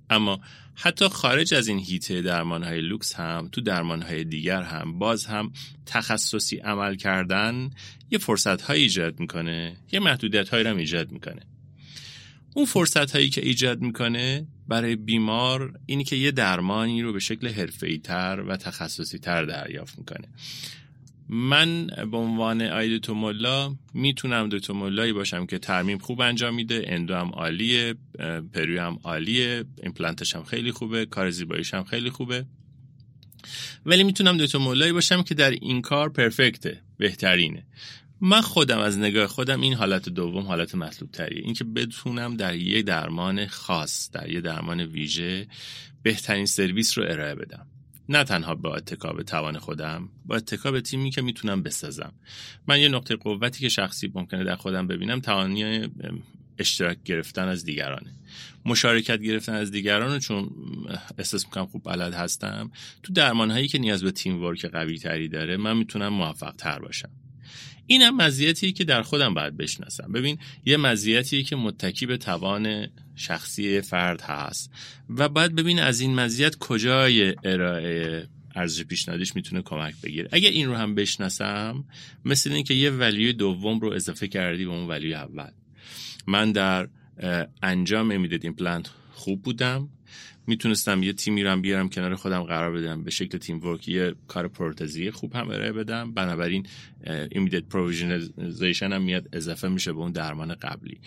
[0.10, 0.39] اما
[0.76, 5.26] حتی خارج از این حیطه درمان های لوکس هم تو درمان های دیگر هم باز
[5.26, 5.52] هم
[5.86, 7.69] تخصصی عمل کردن
[8.12, 11.41] یه فرصت ایجاد می‌کنه یه محدودیت های رو ایجاد می‌کنه.
[12.55, 17.47] اون فرصت هایی که ایجاد می‌کنه برای بیمار اینی که یه درمانی رو به شکل
[17.47, 20.27] حرفه‌ای تر و تخصصی تر دریافت می‌کنه.
[21.29, 26.83] من به عنوان آقای ملا می‌تونم ملایی باشم که ترمیم خوب انجام میده.
[26.88, 27.95] endo هم عالیه
[28.53, 32.45] perio هم عالیه ایمپلنتش هم خیلی خوبه کار زیباییش هم خیلی خوبه.
[33.85, 37.65] ولی می‌تونم ملایی باشم که در این کار perfect ه بهترینه.
[38.21, 42.82] من خودم از نگاه خودم این حالت دوم حالت مطلوب تریه اینکه بتونم در یه
[42.82, 45.47] درمان خاص در یه درمان ویژه
[46.03, 47.67] بهترین سرویس رو ارائه بدم.
[48.10, 52.13] نه تنها با اتکاب توان خودم با اتکاب تیمی که می‌تونم بسازم.
[52.67, 55.88] من یه نقطه قوتی که شخصی ممکنه در خودم ببینم توانی
[56.58, 58.12] اشتراک گرفتن از دیگرانه.
[58.65, 60.49] مشارکت گرفتن از دیگران چون
[61.17, 62.71] احساس می‌کنم خوب بلد هستم.
[63.03, 66.79] تو درمان هایی که نیاز به تیم ورک قوی تری داره من می‌تونم موفق تر
[66.79, 67.10] باشم.
[67.91, 70.12] این هم مزیتی که در خودم باید بشناسم.
[70.12, 74.71] ببین یه مزیتی که متکی به توان شخصی فرد هست.
[75.10, 80.30] و باید ببین از این مزیت کجای ارائه ارزش پیشنهادیش می‌تونه کمک بگیره.
[80.32, 81.86] اگه این رو هم بشناسم
[82.25, 85.52] مثل اینکه یه value ی دوم رو اضافه کردی به اون value ی اول.
[86.28, 86.88] من در
[87.63, 89.89] انجام immediate implant خوب بودم.
[90.49, 93.03] می‌تونستم یه تیمی رو بیارم کنار خودم قرار بدم.
[93.03, 96.12] به شکل teamwork یه کار پروتزی خوب هم ارائه بدم.
[96.13, 96.65] بنابراین
[97.32, 100.97] immediate provisionalization هم میاد اضافه میشه به اون درمان قبلی.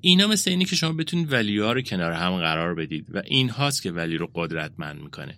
[0.00, 3.48] اینا مثل اینی که شما بتونید value ها رو کنار هم قرار بدید و این
[3.48, 5.34] هاست که value رو قدرتمند می‌کنه.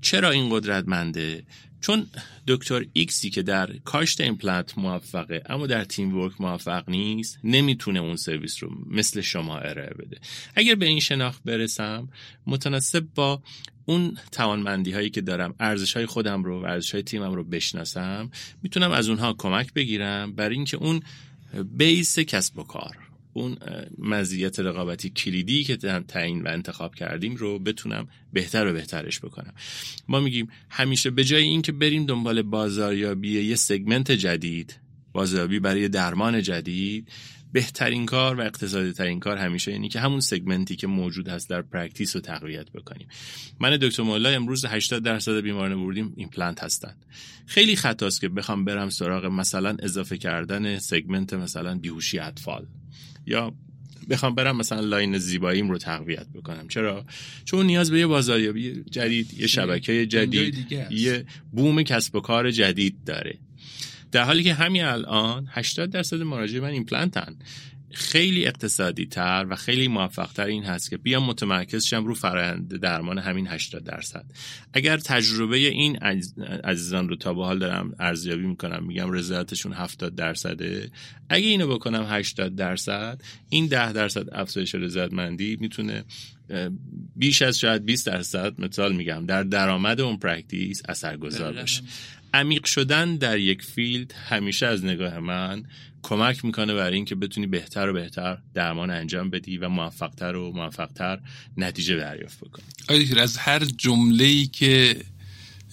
[0.00, 1.42] چرا این قدرتمنده؟
[1.82, 2.06] چون
[2.46, 8.62] دکتر ایکسی که در کاشت ایمپلنت موفقه اما در teamwork موفق نیست نمی‌تونه اون سرویس
[8.62, 10.18] رو مثل شما ارائه بده.
[10.54, 12.08] اگر به این شناخت برسم
[12.46, 13.42] متناسب با
[13.84, 18.30] اون توانمندی هایی که دارم ارزش های خودم رو و ارزش های تیمم رو بشناسم
[18.62, 21.02] می‌تونم از اونها کمک بگیرم برای اینکه اون
[21.76, 23.01] base کسب و کار
[23.32, 23.56] اون
[23.98, 25.76] مزیت رقابتی کلیدی که
[26.08, 29.54] تعیین و انتخاب کردیم رو بتونم بهتر و بهترش بکنم.
[30.08, 34.80] ما میگیم همیشه به جای اینکه بریم دنبال بازاریابی یه segment جدید
[35.12, 37.08] بازاریابی برای درمان جدید
[37.52, 41.50] بهترین کار و اقتصادی ترین کار همیشه اینی که همون segment ی که موجود هست
[41.50, 43.08] در practice رو تقویت بکنیم.
[43.60, 47.06] من دکتر مولا امروز 80 درصد بیماران بردیم ایمپلنت هستند
[47.46, 52.66] خیلی خطاست که بخوام برم سراغ مثلا اضافه کردن segment مثلا بیهوشی اطفال.
[53.26, 53.52] یا
[54.10, 56.68] بخوام برم مثلا line زیباییم رو تقویت بکنم.
[56.68, 57.04] چرا؟
[57.44, 63.04] چون نیاز به یه بازاریابی جدید یه شبکه جدید یه بوم کسب و کار جدید
[63.06, 63.38] داره.
[64.12, 67.36] در حالی که همین الان 80 درصد مراجع من ایمپلنتن.
[67.94, 72.76] خیلی اقتصادی تر و خیلی موفق تر این هست که بیام متمرکز شم رو فرآیند
[72.76, 74.24] درمان همین 80 درصد.
[74.72, 75.96] اگر تجربه این
[76.64, 80.90] عزیزان رو تا به حال دارم ارزیابی می‌کنم میگم رضایتشون 70 درصده.
[81.28, 86.04] اگه اینو بکنم 80 درصد این 10 درصد افزایش رضایتمندی می‌تونه
[87.16, 91.82] بیش از شاید 20 درصد مثال میگم در درآمد اون practice اثرگذار باشه.
[92.34, 95.62] عمیق شدن در یک field همیشه از نگاه من
[96.02, 101.20] کمک می‌کنه برای اینکه بتونی بهتر و بهتر درمان انجام بدی و موفقتر و موفقتر
[101.56, 102.64] نتیجه دریافت بکنی.
[103.20, 104.96] از هر جمله ای که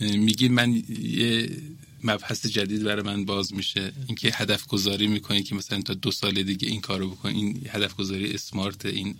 [0.01, 1.49] میگی من یه
[2.03, 3.91] مبحث جدید برای من باز میشه.
[4.07, 7.95] اینکه هدف گذاری می‌کنی که مثلا تا دو سال دیگه این کارو بکن این هدف
[7.95, 9.15] گذاری اسمارت این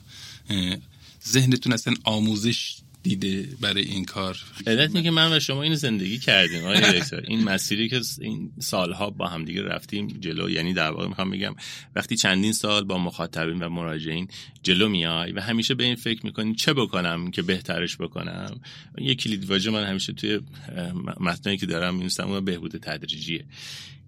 [1.28, 4.38] ذهنتون اصلا آموزش دیده برای این کار.
[4.68, 9.28] علت که من و شما این زندگی کردیم آقای این مسیری که این سالها با
[9.28, 11.56] هم دیگه رفتیم جلو یعنی در واقع می‌خوام بگم
[11.95, 14.28] وقتی چندین سال با مخاطبین و مراجعین
[14.64, 18.62] جلو میای و همیشه به این فکر می‌کنی چه بکنم که بهترش بکنم؟
[18.97, 20.39] یه کلید واژه من همیشه توی
[21.20, 23.45] متنایی که دارم می‌نویسم اون بهبود تدریجیه.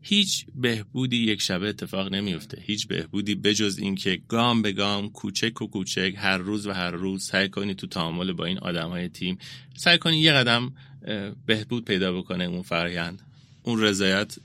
[0.02, 2.62] هیچ بهبودی یک شبه اتفاق نمیفته.
[2.66, 7.24] هیچ بهبودی بجز اینکه گام به گام کوچک و کوچک هر روز و هر روز
[7.24, 9.38] سعی کنی تو تعامل با این آدم های تیم
[9.78, 10.74] سعی کنی یه قدم
[11.46, 13.22] بهبود پیدا بکنه اون فرایند.
[13.64, 14.36] اون رضایت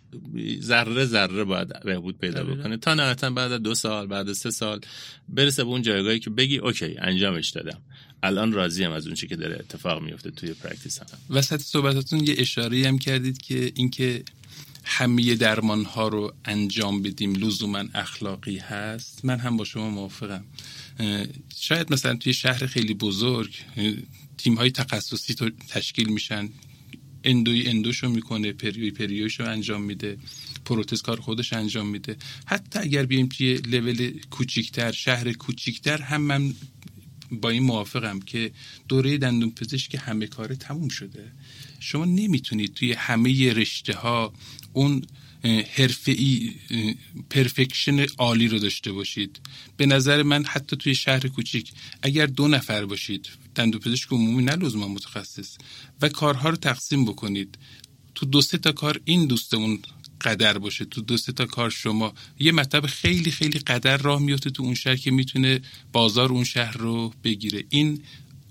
[0.61, 2.77] ذره ذره باید بهبود پیدا بکنه.
[2.77, 4.81] تا نهایتا بعد دو سال بعد سه سال
[5.29, 7.79] برسه به اون جایگاهی که بگی okay انجامش دادم.
[8.23, 11.07] الان راضیم از اون چی که داره اتفاق میفته توی practice هم.
[11.31, 14.23] وسط صحبتاتون یه اشاره هم کردید که اینکه
[14.89, 19.25] همه درمان ها رو انجام بدیم لزوما اخلاقی هست.
[19.25, 20.45] من هم با شما موافقم.
[21.57, 23.55] شاید مثلا توی شهر خیلی بزرگ
[24.39, 25.35] تیم های تخصصی
[25.69, 26.49] تشکیل میشن.
[27.25, 30.19] اندوی اندوشو می‌کنه پریوی پریوشو انجام میده
[30.65, 32.17] پروتز کار خودش انجام میده.
[32.47, 36.55] حتی اگر بیایم توی لول کوچیکتر شهر کوچیکتر هم من
[37.31, 38.51] با این موافقم که
[38.89, 41.33] دوره دندون پزشک همه کاره تموم شده.
[41.81, 44.33] شما نمی‌تونید توی همه رشته ها
[44.77, 45.03] اون
[45.77, 46.53] حرفه‌ای
[47.31, 49.41] پرفکشن عالی رو داشته باشید.
[49.77, 51.73] به نظر من حتی توی شهر کوچیک
[52.03, 55.57] اگر دو نفر باشید دندوپزشک عمومی نه لزوما متخصص
[56.03, 57.59] و کارها رو تقسیم بکنید
[58.15, 59.79] تو دو سه تا کار این دوستمون
[60.21, 60.85] قدر باشه.
[60.85, 64.75] تو دو سه تا کار شما یه مطلب خیلی خیلی قدر راه میفته تو اون
[64.75, 65.61] شهر که می‌تونه
[65.93, 67.65] بازار اون شهر رو بگیره.
[67.69, 68.03] این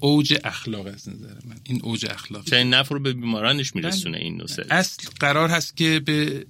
[0.05, 1.55] اوج اخلاق از نظر من.
[1.63, 5.99] این اوج اخلاق چه نفع رو به بیمارانش میرسونه این نوسه اصل قرار هست که
[5.99, 6.45] به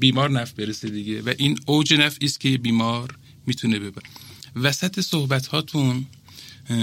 [0.00, 4.02] بیمار نفع برسه دیگه و این اوج نفع است که بیمار می‌تونه ببر
[4.56, 6.06] وسط صحبت هاتون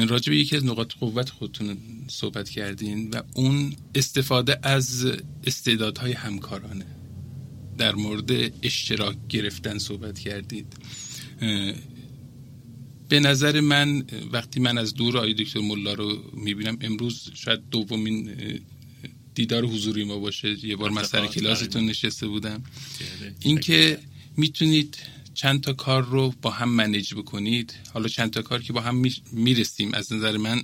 [0.07, 1.77] راجع به یکی از نقاط قوت خودتون
[2.07, 5.05] صحبت کردین و اون استفاده از
[5.47, 6.85] استعدادهای همکارانه.
[7.77, 8.31] در مورد
[8.63, 10.75] اشتراک گرفتن صحبت کردید.
[13.13, 18.35] به نظر من وقتی من از دور آقای دکتر ملا رو می‌بینم امروز شاید دومین
[19.35, 20.65] دیدار حضوری ما باشه.
[20.65, 22.63] یه بار من سر کلاستون نشسته بودم.
[23.39, 23.99] اینکه
[24.37, 24.97] می‌تونید
[25.33, 27.73] چند تا کار رو با هم منیج بکنید.
[27.93, 30.63] حالا چند تا کار که با هم می‌رسیم از نظر من.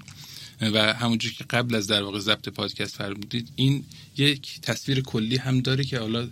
[0.62, 3.84] و همونجور که قبل از در واقع ضبط پادکست فرمودید این
[4.18, 6.30] یک تصویر کلی هم داره که حالا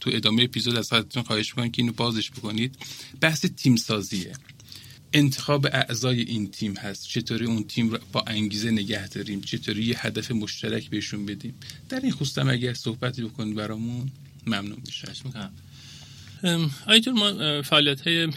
[0.00, 2.74] تو ادامه اپیزود از خودتون خواهش می‌کنم که اینو بازش بکنید.
[3.20, 4.32] بحث تیم سازیه
[5.12, 7.08] انتخاب اعضای این تیم هست.
[7.08, 11.54] چطوری اون تیم رو با انگیزه نگه داریم؟ چطوری یه هدف مشترک بهشون بدیم؟
[11.88, 14.10] در این خواستم اگر صحبتی بکنید برامون
[14.46, 15.08] ممنون میشه
[16.86, 18.28] آیتون ما فعالیت های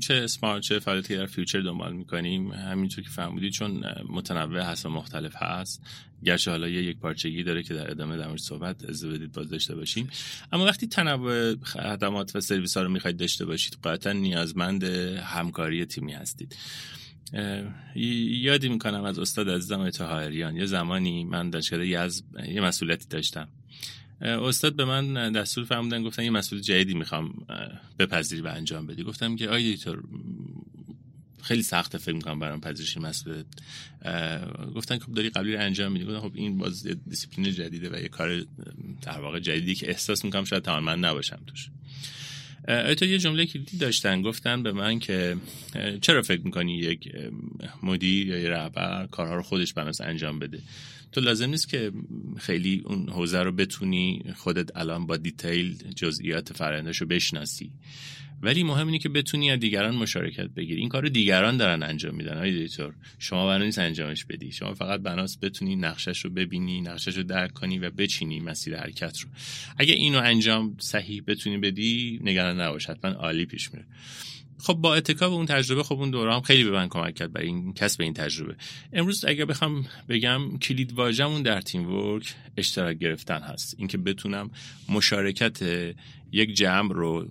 [0.00, 4.90] چه اسمارت چه فعالیتی در فیوچر دنبال می‌کنیم همینطور که فهمیدید چون متنوع هست و
[4.90, 5.82] مختلف هست.
[6.24, 9.74] گرچه حالا یه یک پارچگی داره که در ادامه در صحبت از بدید باز داشته
[9.74, 10.08] باشیم.
[10.52, 16.12] اما وقتی تنوع خدمات و سرویس ها رو می‌خواید داشته باشید قاعدتا نیازمند همکاری تیمی
[16.12, 16.56] هستید.
[18.42, 23.48] یادی می‌کنم از استاد عزیزم تهاریان یه زمانی من دانشکده یزد یه مسئولیتی داشتم.
[24.20, 27.46] استاد به من دستور فرمودن گفتن یه مسئول جدیدی می‌خوام
[27.98, 29.02] بپذیری و انجام بدی.
[29.02, 30.02] گفتم که آقای دکتر
[31.42, 33.44] خیلی سخته فکر می‌کنم برام پذیرش مسئله.
[34.74, 36.04] گفتن که داری قبلی رو انجام میدی.
[36.04, 38.44] گفتم خب این باز دیسیپلین جدیده و یه کار
[39.02, 41.68] در واقع جدیدی که احساس می‌کنم شاید توانمند نباشم توش.
[42.98, 45.36] تو یه جمله کلیدی داشتن گفتن به من که
[46.00, 47.12] چرا فکر می‌کنی یک
[47.82, 50.58] مدیر یا یه رهبر کارها رو خودش بناس انجام بده؟
[51.12, 51.92] تو لازم نیست که
[52.38, 57.72] خیلی اون حوزه رو بتونی خودت الان با detail جزئیات فرآیندش رو بشناسی.
[58.42, 60.80] ولی مهم اینه که بتونی از دیگران مشارکت بگیری.
[60.80, 64.52] این کارو دیگران دارن انجام میدن آقای دکتر شما بنا نیست انجامش بدی.
[64.52, 69.18] شما فقط بناس بتونی نقشش رو ببینی نقشش رو درک کنی و بچینی مسیر حرکت
[69.18, 69.28] رو.
[69.78, 73.86] اگه اینو انجام صحیح بتونی بدی نگران نباش حتما عالی پیش میره.
[74.58, 77.32] خب با اتکا به اون تجربه خب اون دوره هم خیلی به من کمک کرد
[77.32, 78.56] برای این کسب این تجربه.
[78.92, 83.74] امروز اگر بخوام بگم کلید واژمون در تیم ورک اشتراک گرفتن هست.
[83.78, 84.50] اینکه بتونم
[84.88, 85.62] مشارکت
[86.32, 87.28] یک جمع رو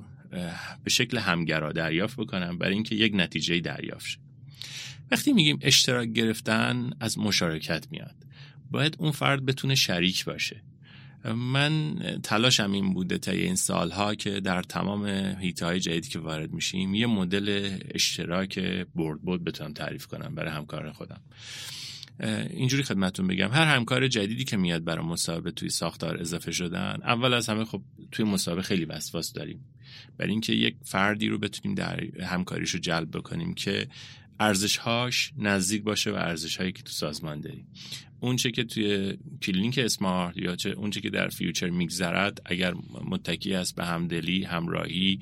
[0.84, 4.18] به شکل همگرا دریافت بکنم برای اینکه یک نتیجه دریافت شه.
[5.12, 8.16] وقتی میگیم اشتراک گرفتن از مشارکت میاد.
[8.72, 10.62] باید اون فرد بتونه شریک باشه.
[11.34, 15.06] من تلاشم این بوده تا این سالها که در تمام
[15.40, 18.60] حیطه های جدیدی که وارد میشیم یه مدل اشتراک
[18.96, 21.22] برد برد بتونم تعریف کنم برای همکار خودم.
[22.50, 23.52] اینجوری خدمتون بگم.
[23.52, 27.82] هر همکار جدیدی که میاد برای مسابقه توی ساختار اضافه شدن اول از همه خب
[28.12, 29.66] توی مسابقه خیلی وسواس داریم.
[30.18, 33.88] برای اینکه یک فردی رو بتونیم در همکاریش رو جلب بکنیم که
[34.40, 37.68] ارزشهاش نزدیک باشه و ارزش هایی که تو سازمان داریم
[38.20, 42.74] اون چه که توی کلینیک Smart یا چه اون چه که در Future میگذرد اگر
[43.06, 45.20] متکی است به همدلی همراهی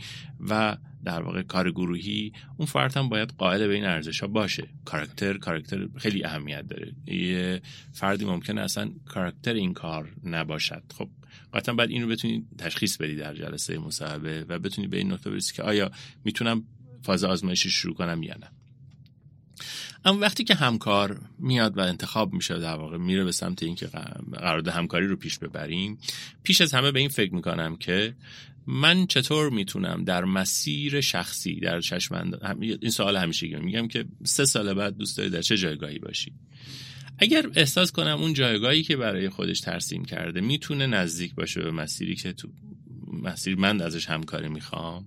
[0.49, 4.67] و در واقع کار گروهی اون فرد هم باید قائل به این ارزش ها باشه.
[4.85, 6.93] کاراکتر کاراکتر خیلی اهمیت داره.
[7.07, 7.61] یه
[7.93, 10.83] فردی ممکنه اصلا کاراکتر این کار نباشد.
[10.97, 11.09] خب
[11.53, 15.29] قطعا باید این رو بتونید تشخیص بدی در جلسه مصاحبه و بتونی به این نکته
[15.29, 15.91] برسی که آیا
[16.25, 16.63] می‌تونم
[17.01, 18.51] فاز آزمایشی شروع کنم یا نه.
[20.05, 23.87] اما وقتی که همکار میاد و انتخاب میشه در واقع میره به سمت اینکه
[24.31, 25.97] قرارداد همکاری رو پیش ببریم
[26.43, 28.15] پیش از همه به این فکر می‌کنم که
[28.67, 34.73] من چطور می‌تونم در مسیر شخصی در چشمند این سوال همیشه میگم که سه سال
[34.73, 36.33] بعد دوست داری در چه جایگاهی باشی؟
[37.17, 42.15] اگر احساس کنم اون جایگاهی که برای خودش ترسیم کرده می‌تونه نزدیک باشه به مسیری
[42.15, 42.47] که تو
[43.23, 45.05] مسیر من ازش همکاری می‌خوام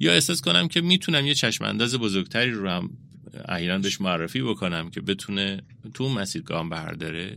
[0.00, 2.90] یا احساس کنم که می‌تونم یه چشم انداز بزرگتری رو هم
[3.48, 5.62] احیانا بهش معرفی بکنم که بتونه
[5.94, 7.36] تو اون مسیر گام برداره.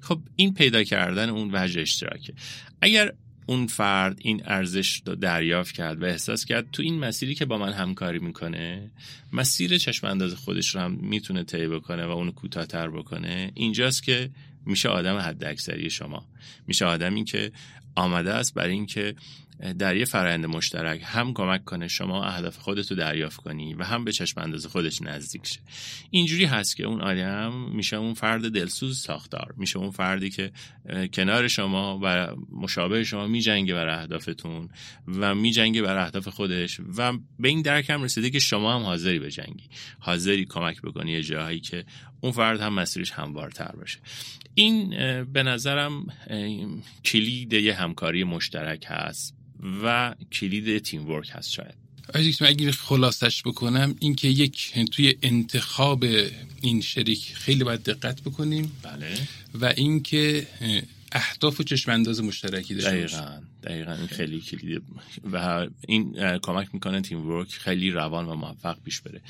[0.00, 2.32] خب این پیدا کردن اون وجه اشتراکه.
[2.80, 3.12] اگر
[3.46, 7.58] اون فرد این ارزش رو دریافت کرد و احساس کرد تو این مسیری که با
[7.58, 8.90] من همکاری می‌کنه
[9.32, 14.30] مسیر چشم انداز خودش رو هم می‌تونه طی بکنه و اونو کوتاهتر بکنه اینجاست که
[14.66, 16.28] میشه آدم حد اکثری شما.
[16.66, 17.52] میشه آدمی که
[17.94, 19.14] آمده است برای اینکه
[19.78, 24.12] در یه فرایند مشترک هم کمک کنه شما اهداف خودتو دریافت کنی و هم به
[24.12, 25.60] چشم انداز خودش نزدیک شه.
[26.10, 29.54] اینجوری هست که اون آدم میشه اون فرد دلسوز ساختار.
[29.56, 30.52] میشه اون فردی که
[31.12, 34.68] کنار شما و مشابه شما میجنگه بر اهدافتون
[35.06, 39.18] و میجنگه بر اهداف خودش و به این درک هم رسیده که شما هم حاضری
[39.18, 39.68] به جنگی.
[39.98, 41.84] حاضری کمک بکنی یه جاهایی که
[42.20, 43.98] اون فرد هم مسیرش هموارتر باشه.
[44.54, 44.90] این
[45.24, 46.06] به نظرم
[47.04, 49.34] کلید یه همکاری مشترک هست
[49.84, 51.74] و کلید تیم ورک هست شاید.
[52.40, 56.04] اگه خلاصش بکنم اینکه یک توی انتخاب
[56.60, 59.18] این شریک خیلی باید دقت بکنیم بله.
[59.54, 60.46] و اینکه
[61.12, 63.92] اهداف و چشم انداز مشترکی داشته دقیقا دقیقا.
[63.92, 64.80] این خیلی کلیده
[65.32, 69.20] و این کمک می‌کنه تیم ورک خیلی روان و موفق پیش بره.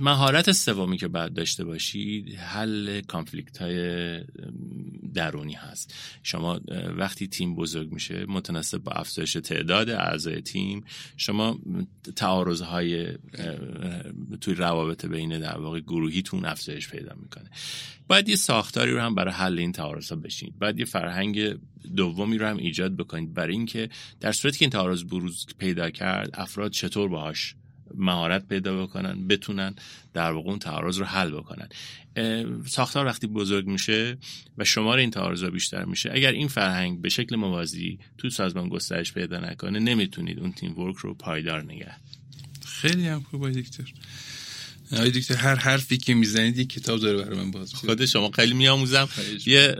[0.00, 4.20] مهارت سومی که باید داشته باشید حل کانفلیکت های
[5.14, 5.94] درونی هست.
[6.22, 6.60] شما
[6.96, 10.84] وقتی تیم بزرگ میشه متناسب با افزایش تعداد اعضای تیم
[11.16, 11.58] شما
[12.16, 13.06] تعارض های
[14.40, 17.50] توی روابط بین در واقع گروهیتون افزایش پیدا می‌کنه.
[18.08, 20.58] باید یه ساختاری رو هم برای حل این تعارض ها بشینید.
[20.58, 21.56] باید یه فرهنگ
[21.96, 23.88] دومی رو هم ایجاد بکنید برای اینکه
[24.20, 27.54] در صورتی که این تعارض بروز پیدا کرد افراد چطور باهاش
[27.94, 29.74] مهارت پیدا بکنن بتونن
[30.14, 31.68] در واقع اون تعارض رو حل بکنن.
[32.66, 34.18] ساختار وقتی بزرگ میشه
[34.58, 39.12] و شمار این تعارض بیشتر میشه اگر این فرهنگ به شکل موازی تو سازمان گسترش
[39.12, 41.92] پیدا نکنه نمی‌تونید اون تیم ورک رو پایدار نگه.
[42.66, 43.92] خیلی هم خوب دکتر.
[44.92, 48.54] آقای دکتر هر حرفی که می‌زنید یک کتاب داره برای من باز خود شما خیلی
[48.54, 49.08] میآموزم.
[49.46, 49.76] یه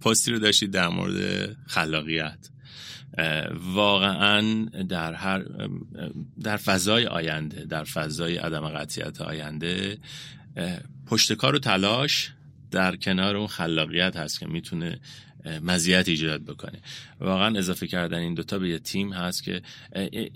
[0.00, 2.38] پستی رو داشتید در مورد خلاقیت.
[3.74, 5.44] واقعا در هر
[6.42, 9.98] در فضای آینده در فضای عدم قطعیت آینده
[11.06, 12.32] پشتکار و تلاش
[12.70, 15.00] در کنار اون خلاقیت هست که می‌تونه
[15.62, 16.78] مزیت ایجاد بکنه.
[17.20, 19.62] واقعا اضافه کردن این دوتا به یه تیم هست که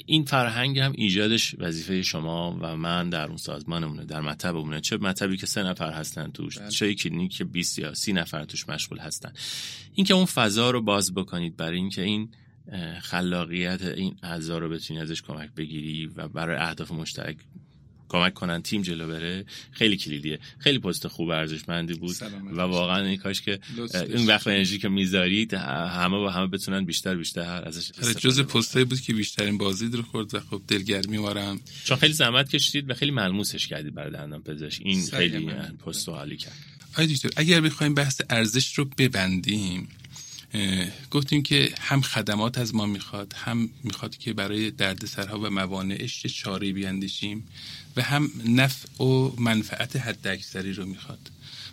[0.06, 4.80] این فرهنگ هم ایجادش وظیفه شما و من در اون سازمانمونه در مطبمونه.
[4.80, 6.68] چه مطبی که سه نفر هستن توش بله.
[6.68, 9.32] چه کلینیک که 20 یا سی نفر توش مشغول هستن.
[9.94, 12.28] اینکه اون فضا رو باز بکنید برای اینکه این
[13.02, 17.36] خلاقیت این اعضا رو بتونی ازش کمک بگیری و برای اهداف مشترک
[18.08, 20.38] کمک کنن تیم جلو بره خیلی کلیدیه.
[20.58, 22.16] خیلی پست خوب ارزشمندی بود
[22.52, 23.58] و واقعا این کاش که
[23.92, 28.84] این وقت انرژی که می‌ذارید همه و همه بتونن بیشتر بیشتر ازش آره، جز پستایی
[28.84, 32.94] بود که بیشترین بازی رو خورد و خب دلگرمی وارم چون خیلی زحمت کشیدید و
[32.94, 34.82] خیلی ملموسش کردید برای دندان پزشک.
[34.84, 35.50] این خیلی
[35.86, 36.56] پست حالی کرد.
[37.36, 39.88] اگر بخوایم بحث ارزش رو ببندیم
[41.10, 46.72] گفتیم که هم خدمات از ما می‌خواد هم می‌خواد که برای دردسرها و موانعش چاره
[46.72, 47.46] بیاندیشیم
[47.96, 51.30] و هم نفع و منفعت حد اکثری رو می‌خواد.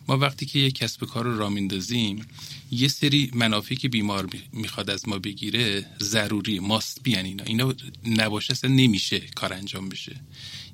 [0.07, 2.25] ما وقتی که یک کسب کار رو را میندازیم
[2.71, 7.43] یه سری منافعی که بیمار می‌خواد از ما بگیره ضروری ماست بیان اینا.
[7.43, 7.73] اینا
[8.05, 10.15] نباشه اصلا نمیشه کار انجام بشه.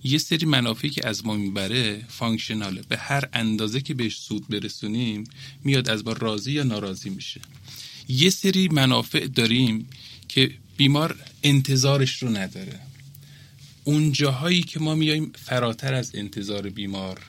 [0.04, 5.24] یه سری منافعی که از ما می‌بره فانکشناله به هر اندازه که بهش سود برسونیم
[5.64, 7.42] میاد از ما راضی یا ناراضی میشه.
[8.08, 9.90] یه سری منافع داریم
[10.28, 12.80] که بیمار انتظارش رو نداره.
[13.84, 17.22] اون جاهایی که ما میایم فراتر از انتظار بیمار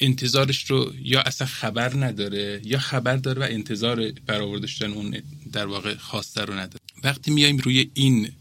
[0.00, 5.22] انتظارش رو یا اصلا خبر نداره یا خبر داره و انتظار برآورده اون
[5.52, 6.80] در واقع خواسته رو نداره.
[7.04, 8.32] وقتی میایم روی این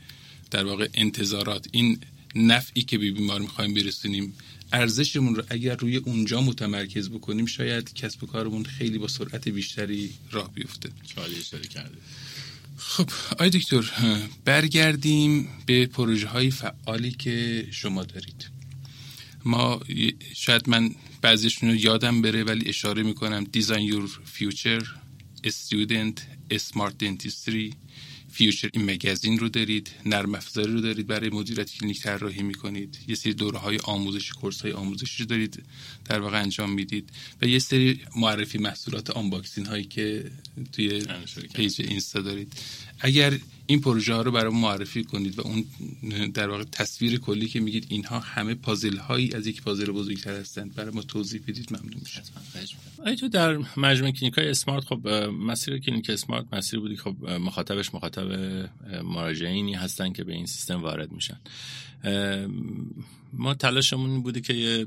[0.52, 2.00] در واقع انتظارات این
[2.36, 4.34] نفعی که به بیمار می‌خوایم برسونیم
[4.74, 10.13] ارزشمون رو اگر روی اونجا متمرکز بکنیم شاید کسب و کارمون خیلی با سرعت بیشتری
[10.32, 10.89] راه بیفته.
[11.67, 11.97] کرده.
[12.78, 13.09] خب
[13.39, 13.91] آقای دکتر
[14.45, 18.49] برگردیم به پروژه های فعالی که شما دارید.
[19.45, 19.80] ما
[20.36, 23.43] شاید من بعضیشون رو یادم بره ولی اشاره می‌کنم.
[23.43, 24.95] Design Your Future
[25.43, 27.74] Student Smart Dentistry
[28.39, 32.98] Future این magazine رو دارید نرم افزاری رو دارید برای مدیریت کلینیک طراحی می‌کنید.
[33.08, 35.64] یه سری دوره های آموزشی course های آموزشی دارید
[36.06, 37.10] در واقع انجام می‌دید
[37.42, 40.32] و یه سری معرفی محصولات unboxing هایی که
[40.72, 41.06] توی
[41.54, 42.54] page اینستا دارید.
[43.00, 45.65] اگر این پروژه ها رو برای معرفی کنید و اون
[46.34, 50.76] در واقع تصویر کلی که میگید اینها همه پازل هایی از یک پازل بزرگتر هستند.
[50.76, 52.22] برای ما توضیح بدید ممنون میشه
[53.15, 58.32] تو در مجموعه کلینیک های Smart خب مسیر کلینیک Smart مسیر بودی خب مخاطبش مخاطب
[59.03, 61.39] مراجعینی هستن که به این سیستم وارد میشن.
[63.34, 64.86] ما تلاشمون بوده که یه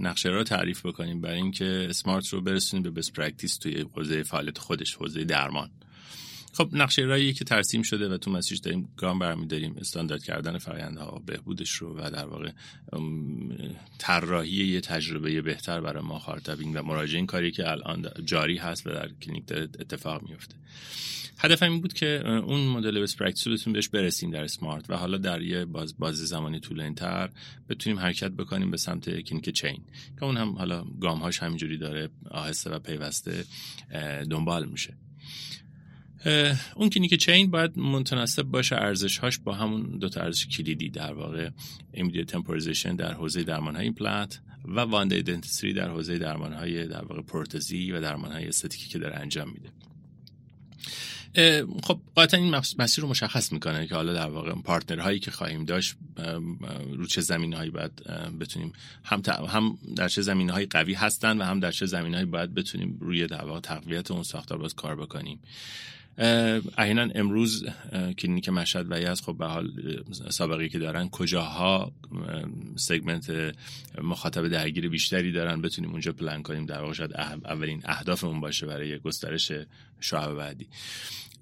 [0.00, 4.58] نقشه رو تعریف بکنیم برای اینکه Smart رو برسونیم به best practice توی حوزه فعالیت
[4.58, 5.70] خودش حوزه درمان.
[6.58, 11.22] خب نقشه راهی که ترسیم شده و تو مسیرش داریم گام برمیداریم استاندارد کردن فرآیندها
[11.26, 12.50] بهبودش رو و در واقع
[13.98, 19.08] طراحی یه تجربه بهتر برای مخاطبین و مراجعین کاری که الان جاری هست و در
[19.22, 20.54] کلینیک داره اتفاق میفته
[21.38, 24.96] هدف این بود که اون مدل best practice رو بتونیم بهش برسیم در Smart و
[24.96, 27.30] حالا در یه بازه ی زمانی طولانی تر
[27.68, 29.80] بتونیم حرکت بکنیم به سمت کلینیک chain
[30.18, 33.44] که اون هم حالا گام هاش همینجوری داره آهسته و پیوسته
[34.30, 34.94] دنبال میشه.
[36.74, 38.76] اون کلینیک chain باید متناسب باشه.
[38.76, 41.50] ارزش هاش با همون دو تا ارزش کلیدی در واقع
[41.94, 46.86] immediate temporization در حوزه درمان های ایمپلنت و one day dentistry در حوزه درمان های
[46.86, 49.68] در واقع پروتزی و درمان های استتیکی که داره انجام میده.
[51.82, 55.64] خب قاطعا این مسیر رو مشخص می‌کنه که حالا در واقع partner هایی که خواهیم
[55.64, 55.96] داشت
[56.92, 57.92] رو چه زمین هایی باید
[58.40, 58.72] بتونیم
[59.04, 62.54] هم, هم در چه زمین هایی قوی هستن و هم در چه زمین هایی باید
[62.54, 65.40] بتونیم روی در واقع تقویت اون ساختار باز کار بکنیم.
[66.78, 67.66] احیانا امروز
[68.18, 69.70] کلینیک مشهد و از خب به حال
[70.30, 71.92] سابقه که دارن کجاها
[72.76, 73.54] سگمنت
[74.02, 77.14] مخاطب درگیر بیشتری دارن بتونیم اونجا پلان کنیم در واقع شاید
[77.44, 79.52] اولین اهدافمون باشه برای گسترش
[80.00, 80.66] شعب بعدی.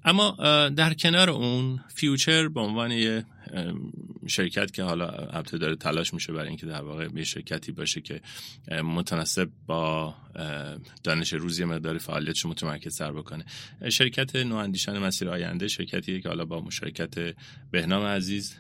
[0.05, 0.31] اما
[0.68, 3.24] در کنار اون فیوچر به عنوان یه
[4.26, 8.20] شرکت که حالا البته داره تلاش میشه برای اینکه در واقع یه شرکتی باشه که
[8.84, 10.14] متناسب با
[11.05, 13.44] دانش روزی مقدار فعالیتش متمرکز سر بکنه.
[13.90, 17.34] شرکت نواندیشان مسیر آینده شرکتیه که حالا با مشارکت
[17.70, 18.57] بهنام عزیز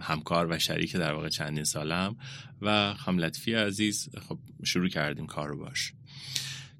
[0.00, 2.16] همکار و شریک در واقع چندین سالم
[2.62, 5.92] و خملطفی عزیز خب شروع کردیم کار رو باش.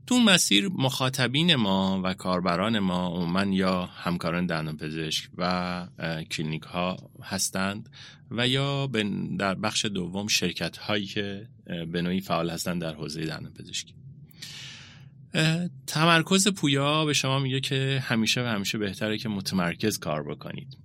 [0.07, 5.87] تو مسیر مخاطبین ما و کاربران ما عموما یا همکاران دندان پزشک و
[6.31, 7.89] کلینیک ها هستند
[8.31, 8.91] و یا
[9.39, 11.49] در بخش دوم شرکت هایی که
[11.93, 13.95] به نوعی فعال هستند در حوزه دندان پزشکی
[15.87, 20.77] تمرکز پویا به شما میگه که همیشه و همیشه بهتره که متمرکز کار بکنید.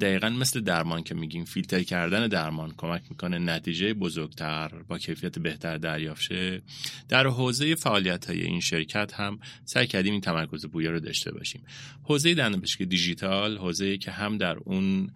[0.00, 5.78] دقیقا مثل درمان که میگیم فیلتر کردن درمان کمک می‌کنه نتیجه بزرگتر با کیفیت بهتر
[5.78, 6.62] دریافت شه.
[7.08, 11.62] در حوزه فعالیت های این شرکت هم سعی کردیم این تمرکز پویا رو داشته باشیم.
[12.02, 15.10] حوزه دندانپزشکی دیجیتال حوزه که هم در اون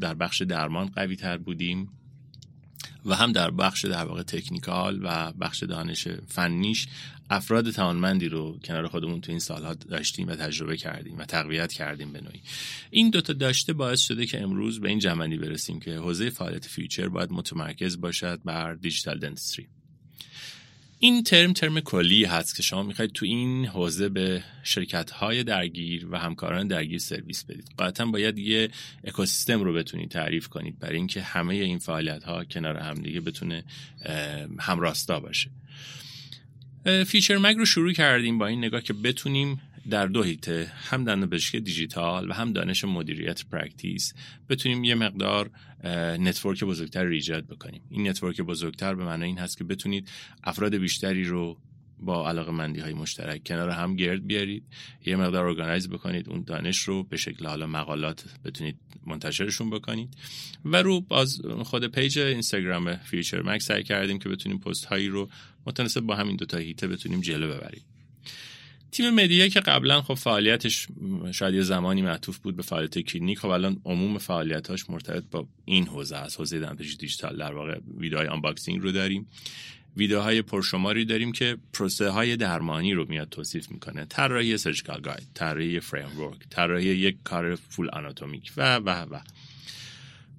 [0.00, 1.88] در بخش درمان قوی تر بودیم.
[3.06, 6.86] و هم در بخش در واقع technical و بخش دانش فنیش
[7.30, 12.12] افراد توانمندی رو کنار خودمون تو این سالها داشتیم و تجربه کردیم و تقویت کردیم
[12.12, 12.40] به نوعی.
[12.90, 17.08] این دوتا داشته باعث شده که امروز به این جمع‌بندی برسیم که حوزه فعالیت Future
[17.08, 19.68] باید متمرکز باشد بر digital dentistry.
[21.02, 26.06] این term term کلی هست که شما می‌خواید تو این حوزه به شرکت های درگیر
[26.10, 27.70] و همکاران درگیر سرویس بدید.
[27.76, 28.70] قاعدتا باید یه
[29.04, 33.64] اکوسیستم رو بتونید تعریف کنید برای اینکه همه این فعالیت ها کنار همدیگه بتونه
[34.58, 35.50] همراستا باشه.
[37.06, 39.60] Future Mag رو شروع کردیم با این نگاه که بتونیم
[39.90, 44.14] در دو حیطه هم دندان پزشکی دیجیتال و هم دانش مدیریت practice
[44.48, 45.50] بتونیم یه مقدار
[46.18, 47.82] network بزرگتر رو ایجاد بکنیم.
[47.90, 50.08] این network بزرگتر به معنی این هست که بتونید
[50.44, 51.58] افراد بیشتری رو
[52.02, 54.64] با علاقه مندی های مشترک کنار هم گرد بیارید
[55.06, 58.76] یه مقدار organize بکنید اون دانش رو به شکل حالا مقالات بتونید
[59.06, 60.16] منتشرشون بکنید.
[60.64, 65.30] و رو باز خود page اینستاگرام فیچر مکس سعی کردیم که بتونیم پست هایی رو
[65.66, 67.82] متناسب با همین دوتا حیطه بتونیم جلو ببریم.
[68.92, 70.88] تیم media که قبلا خب فعالیتش
[71.32, 75.86] شاید یه زمانی معطوف بود به فعالیت کلینیک خب الان عموم فعالیتاش مرتبط با این
[75.86, 76.40] حوزه است.
[76.40, 79.26] حوزه دندانپزشکی دیجیتال در واقع ویدیوهای unboxing رو داریم.
[79.96, 84.04] ویدیوهای پرشماری داریم که پروسه های درمانی رو میاد توصیف می‌کنه.
[84.04, 89.20] طراحی surgical guide طراحی framework طراحی یک کار full anatomic و و و.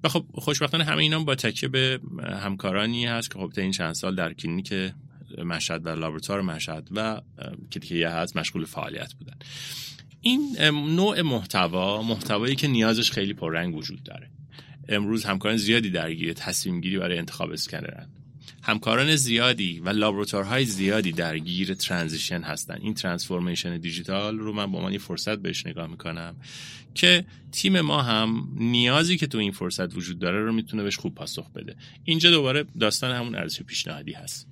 [0.04, 2.00] و خب خوشبختانه همه اینا با تکیه به
[2.42, 4.74] همکارانی هست که خب این چند سال در کلینیک
[5.38, 7.20] مشهد و لابراتوار مشهد و
[7.70, 9.36] که هست مشغول فعالیت بودن.
[10.20, 10.56] این
[10.96, 14.30] نوع محتوا محتوایی که نیازش خیلی پررنگ وجود داره.
[14.88, 18.08] امروز همکاران زیادی درگیر تصمیم گیری برای انتخاب scanner ن.
[18.62, 22.78] همکاران زیادی و لابراتوارهای زیادی درگیر transition هستن.
[22.82, 26.36] این transformation دیجیتال رو من با عنوان فرصت بهش نگاه می‌کنم
[26.94, 31.14] که تیم ما هم نیازی که تو این فرصت وجود داره رو می‌تونه بهش خوب
[31.14, 31.76] پاسخ بده.
[32.04, 34.48] اینجا دوباره داستان همون ارزش پیشنهادی هست.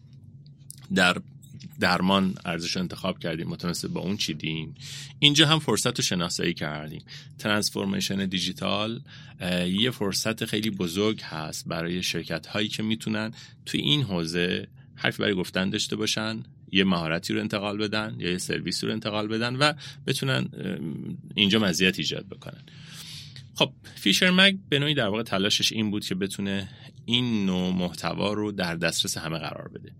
[0.95, 1.17] در
[1.81, 4.75] درمان ارزش انتخاب کردیم متناسب با اون چیدیم.
[5.19, 7.03] اینجا هم فرصت رو شناسایی کردیم.
[7.39, 9.01] ترانسفورمیشن دیجیتال
[9.67, 13.33] یه فرصت خیلی بزرگ هست برای شرکت هایی که می‌تونن
[13.67, 18.39] توی این حوزه حرفی برای گفتن داشته باشن یه مهارتی رو انتقال بدن یا یه
[18.39, 19.73] سرویس رو انتقال بدن و
[20.07, 20.49] بتونن
[21.35, 22.63] اینجا مزیت ایجاد بکنن.
[23.55, 26.69] خب فیشر مگ به نوعی در واقع تلاشش این بود که بتونه
[27.05, 29.93] این نوع محتوا رو در دسترس همه قرار بده.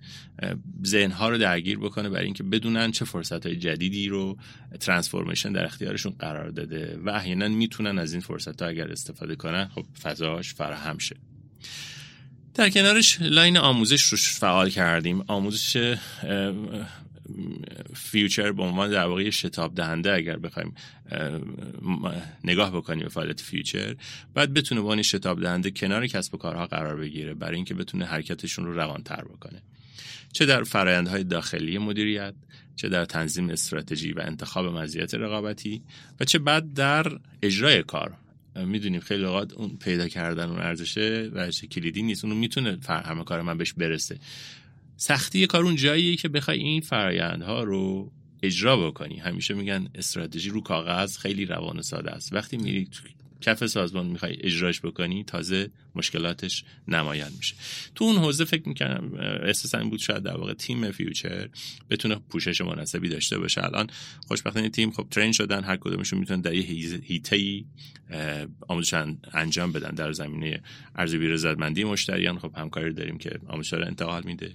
[0.87, 4.37] ذهنها رو درگیر بکنه برای اینکه بدونن چه فرصت های جدیدی رو
[4.81, 9.69] transformation در اختیارشون قرار داده و احیانا می‌تونن از این فرصت ها اگر استفاده کنن
[9.75, 11.17] خب فضاش فراهم شه.
[12.55, 15.25] در کنارش line آموزش رو فعال کردیم.
[15.27, 15.97] آموزش
[17.95, 20.75] Future به عنوان در واقع شتاب دهنده اگر بخوایم
[22.45, 23.97] نگاه بکنیم به فعالیت فیوچر
[24.35, 28.65] بعد بتونه به شتاب دهنده کنار کسب و کارها قرار بگیره برای اینکه بتونه حرکتشون
[28.65, 29.63] رو روانتر بکنه.
[30.33, 32.35] چه در فرایندهای داخلی مدیریت
[32.77, 35.83] چه در تنظیم استراتژی و انتخاب مزیت رقابتی
[36.21, 37.07] و چه بعد در
[37.43, 38.17] اجرای کار.
[38.57, 43.43] می‌دونیم خیلی اوقات اون پیدا کردن اون ارزشه ورزش کلیدی نیست اونو می‌تونه همه کار
[43.43, 44.19] من بهش برسه.
[45.03, 49.17] سختی کار اون جاییه که بخوای این فرایندها رو اجرا بکنی.
[49.17, 52.33] همیشه میگن استراتژی رو کاغذ خیلی روان و ساده است.
[52.33, 52.89] وقتی میری
[53.41, 57.55] کف سازمان می‌خوای اجراش بکنی تازه مشکلاتش نمایان میشه.
[57.95, 59.13] تو اون حوزه فکر می‌کنم
[59.43, 61.49] احساس این بود شاید در واقع تیم فیوچر
[61.91, 63.65] بتونه پوشش مناسبی داشته باشه.
[63.65, 63.87] الان
[64.29, 66.63] خوشبختانه تیم خب ترین شدن هر کدومشون می‌تونن در یه
[67.05, 67.65] هیته ای
[68.69, 68.95] آموزش
[69.33, 69.91] انجام بدن.
[69.91, 70.63] در زمینه
[70.97, 74.53] ارزیابی رضایتمندی مشتریان خب همکاری داریم که آموزش رو انتقال میده.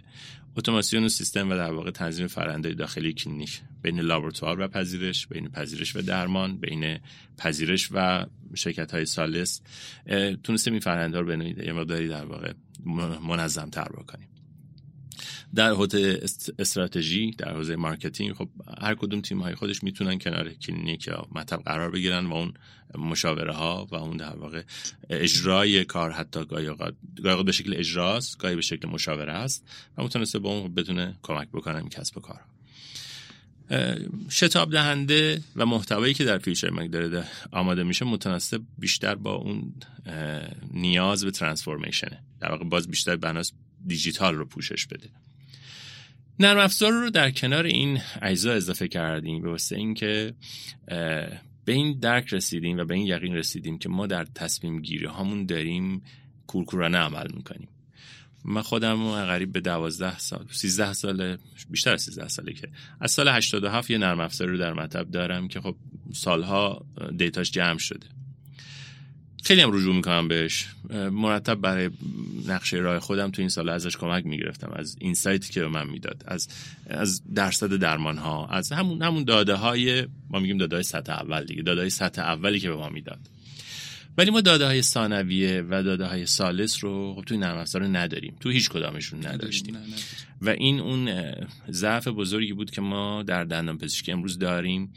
[0.57, 5.95] اتوماسیون سیستم و در واقع تنظیم روند داخلی کلینیک بین لابراتوار و پذیرش بین پذیرش
[5.95, 6.99] و درمان بین
[7.37, 8.25] پذیرش و
[8.55, 9.61] شرکت های ثالث
[10.43, 12.53] تونستیم این روند رو به یه مقداری در واقع
[13.27, 14.27] منظم تر بکنیم.
[15.55, 16.21] در حوزه
[16.59, 18.49] استراتژی در حوزه مارکتینگ خب
[18.81, 22.53] هر کدوم تیم های خودش می‌تونن کنار کلینیک یا مطب قرار بگیرن و اون
[22.97, 24.63] مشاوره ها و اون در واقع
[25.09, 30.57] اجرای کار حتی گاهی به شکل اجراست گاهی به شکل مشاوره است و متناسب با
[30.57, 32.41] اون بتونه کمک بکنن کسب و کار
[34.29, 39.73] شتاب دهنده و محتوایی که در Future Mag داره آماده میشه متناسب بیشتر با اون
[40.73, 42.23] نیاز به transformation ه.
[42.39, 43.51] در واقع باز بیشتر بناست
[43.87, 45.09] دیجیتال رو پوشش بده.
[46.39, 50.33] نرم افزار رو در کنار این اجزا اضافه کردیم به واسطه اینکه
[51.65, 55.45] به این درک رسیدیم و به این یقین رسیدیم که ما در تصمیم گیری هامون
[55.45, 56.03] داریم
[56.47, 57.67] کورکورانه عمل می‌کنیم.
[58.45, 61.37] من خودم قریب به دوازده سال 13 سال
[61.69, 62.69] بیشتر از 13 ساله که
[62.99, 65.75] از سال 87 یه نرم افزار رو در مطب دارم که خب
[66.13, 66.85] سالها
[67.17, 68.07] دیتاش جمع شده.
[69.45, 70.67] خیلی هم رجوع می‌کنم بهش.
[71.11, 71.89] مرتب برای
[72.47, 75.89] نقشه راه خودم تو این سال ازش کمک می‌گرفتم از این سایتی که به من
[75.89, 76.47] می‌داد از
[76.89, 81.45] از درصد درمان ها از همون همون داده های ما میگیم داده های سطح اول
[81.45, 83.19] دیگه داده های سطح اولی که به ما می‌داد.
[84.17, 88.35] ولی ما داده های ثانویه و داده های سالس رو خب توی نرم افزار نداریم.
[88.39, 89.77] تو هیچ کدامشون نداشتیم.
[90.41, 91.33] و این اون
[91.69, 94.93] ضعف بزرگی بود که ما در دندان پزشکی امروز داریم.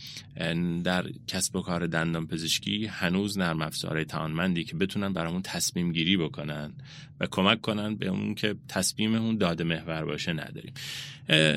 [0.85, 6.17] در کسب و کار دندان پزشکی هنوز نرم افزارهای توانمندی که بتونن برامون تصمیم گیری
[6.17, 6.73] بکنن
[7.21, 10.73] و کمک کنن به اون که تصمیم اون داده محور باشه نداریم.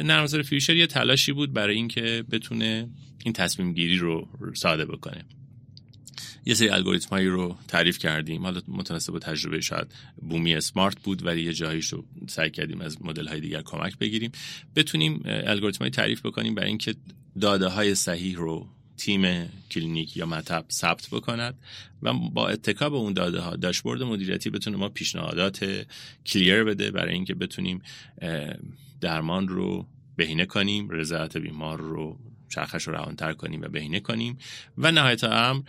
[0.03, 2.89] نرم افزار فیوچر یه تلاشی بود برای اینکه بتونه
[3.23, 5.25] این تصمیم گیری رو ساده بکنه.
[6.45, 8.41] یه سری الگوریتم هایی رو تعریف کردیم.
[8.41, 9.87] حالا متناسب با تجربه شاید
[10.29, 14.31] بومی اسمارت بود ولی یه جاییش رو سعی کردیم از مدل های دیگر کمک بگیریم.
[14.75, 16.95] بتونیم الگوریتم تعریف بکنیم برای اینکه
[17.41, 18.67] داده های صحیح رو
[18.97, 21.59] تیم کلینیک یا مطب ثبت بکند
[22.01, 25.85] و با اتکا به اون داده ها داشبورد مدیریتی بتونه ما پیشنهادات
[26.25, 27.81] کلیر بده برای اینکه بتونیم
[29.01, 32.19] درمان رو بهینه کنیم رضایت بیمار رو
[32.51, 34.37] چرخش رو روانتر کنیم و بهینه کنیم
[34.77, 35.63] و نهایت هم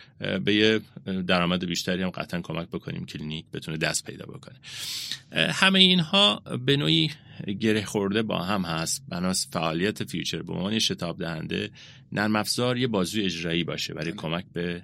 [0.45, 0.81] به یه
[1.27, 4.57] درآمد بیشتری هم قطعا کمک بکنیم کلینیک بتونه دست پیدا بکنه.
[5.53, 7.11] همه اینها به نوعی
[7.61, 9.03] گره خورده با هم هست.
[9.09, 11.71] بناست فعالیت Future به عنوان شتاب دهنده
[12.13, 14.83] نرم افزار یه بازوی اجرایی باشه برای کمک به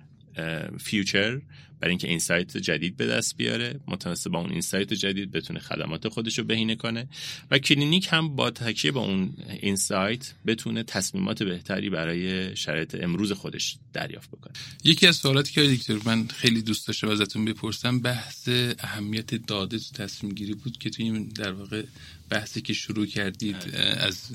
[0.80, 1.41] Future.
[1.81, 6.39] برای اینکه insight جدید به دست بیاره متناسب با اون insight جدید بتونه خدمات خودش
[6.39, 7.09] رو بهینه کنه
[7.51, 13.76] و کلینیک هم با تکیه با اون insight بتونه تصمیمات بهتری برای شرایط امروز خودش
[13.93, 14.53] دریافت بکنه.
[14.85, 18.49] یکی از سوالاتی که دکتر من خیلی دوست داشتم ازتون بپرسم بحث
[18.79, 21.83] اهمیت داده تو تصمیم گیری بود که توی در واقع
[22.31, 23.57] بحثی که شروع کردید
[23.99, 24.31] از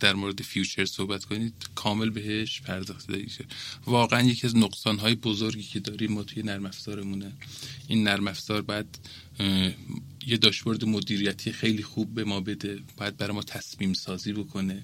[0.00, 3.46] در مورد Future صحبت کنید کامل بهش پرداخته دارید
[3.86, 7.32] واقعا یکی از نقصان های بزرگی که داریم ما توی نرم افزارمونه.
[7.88, 8.98] این نرم افزار باید
[10.26, 14.82] یه داشبورد مدیریتی خیلی خوب به ما بده باید برای ما تصمیم سازی بکنه.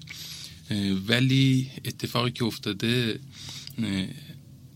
[1.07, 3.19] ولی اتفاقی که افتاده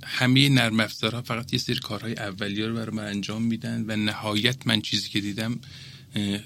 [0.04, 4.68] همه نرم افزارها فقط یه سری کارهای اولیه رو برای من انجام میدن و نهایت
[4.68, 5.60] من چیزی که دیدم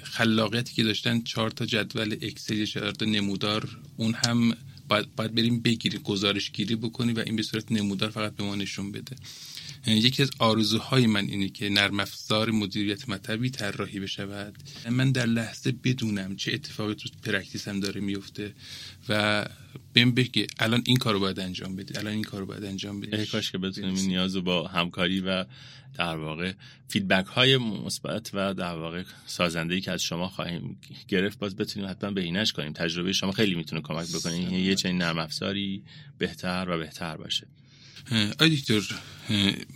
[0.04, 4.58] خلاقیتی که داشتن چهار تا جدول اکسل چهار تا نمودار اون هم
[4.88, 8.56] باید, باید بریم بگیریم گزارش گیری بکنی و این به صورت نمودار فقط به ما
[8.56, 9.16] نشون بده.
[9.88, 14.56] یکی از آرزوهای من اینه که نرم افزار مدیریت مطبی طراحی بشود.
[14.90, 18.54] من در لحظه بدونم چه اتفاقی تو practice م داره میفته
[19.10, 19.46] و
[19.94, 23.52] بهم بگه الان این کارو باید انجام بدید الان این کارو باید انجام بدید کاش
[23.52, 25.46] که بتونیم این نیاز با همکاری و
[25.98, 26.54] در واقع
[26.88, 30.78] feedback های مثبت و در واقع سازنده ای که از شما خواهیم
[31.08, 32.74] گرفت باز بتونیم حتما بهینش کنیم.
[32.74, 34.54] تجربه شما خیلی می‌تونه کمک بکنه.
[34.54, 35.84] یه چنین نرم افزاری
[36.18, 37.48] بهتر و بهتر باشه.
[38.40, 38.84] آی دکتر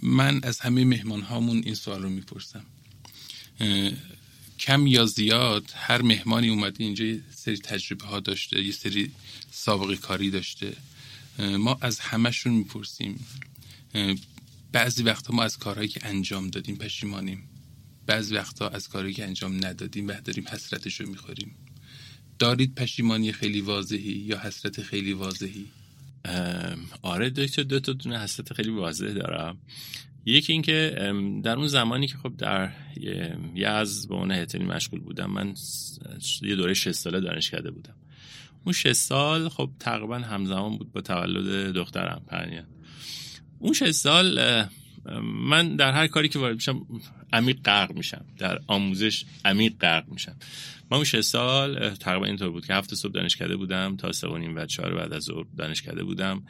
[0.01, 2.65] من از همه مهمان هامون این سوال رو می‌پرسم.
[4.59, 9.11] کم یا زیاد هر مهمانی اومده اینجا یه سری تجربه ها داشته یه سری
[9.51, 10.73] سابقه کاری داشته.
[11.39, 13.25] ما از همشون می‌پرسیم.
[14.71, 17.43] بعضی وقتا ما از کارهایی که انجام دادیم پشیمانیم.
[18.05, 21.55] بعضی وقتا از کارهایی که انجام ندادیم و داریم حسرتش رو می‌خوریم.
[22.39, 25.65] دارید پشیمانی خیلی واضحی یا حسرت خیلی واضحی؟
[27.01, 29.57] آره دکتر دو تا دونه حسرت خیلی واضح دارم.
[30.25, 30.93] یکی اینکه
[31.43, 32.71] در اون زمانی که خب در
[33.65, 35.53] از به اون هتلی مشغول بودم من
[36.41, 37.95] یه دوره 6 ساله دانشکده بودم.
[38.65, 42.65] اون 6 سال خب تقریبا همزمان بود با تولد دخترم پرنیان.
[43.59, 44.39] اون 6 سال
[45.23, 46.85] من در هر کاری که وارد میشم
[47.33, 48.25] عمیق غرق میشم.
[48.37, 50.35] در آموزش عمیق غرق میشم.
[50.91, 54.37] من اون 6 سال تقریبا اینطور بود که هفت صبح دانشکده بودم تا سه و
[54.37, 56.43] نیم و چهار بعد از ظهر دانشکده بودم.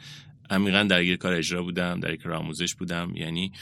[0.50, 3.12] عمیقا درگیر کار اجرا بودم در کار آموزش بودم.
[3.16, 3.52] یعنی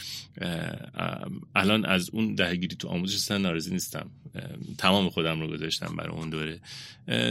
[1.55, 4.09] الان از اون درگیری تو آموزش اصلا ناراضی نیستم.
[4.77, 6.59] تمام خودم رو گذاشتم برای اون دوره.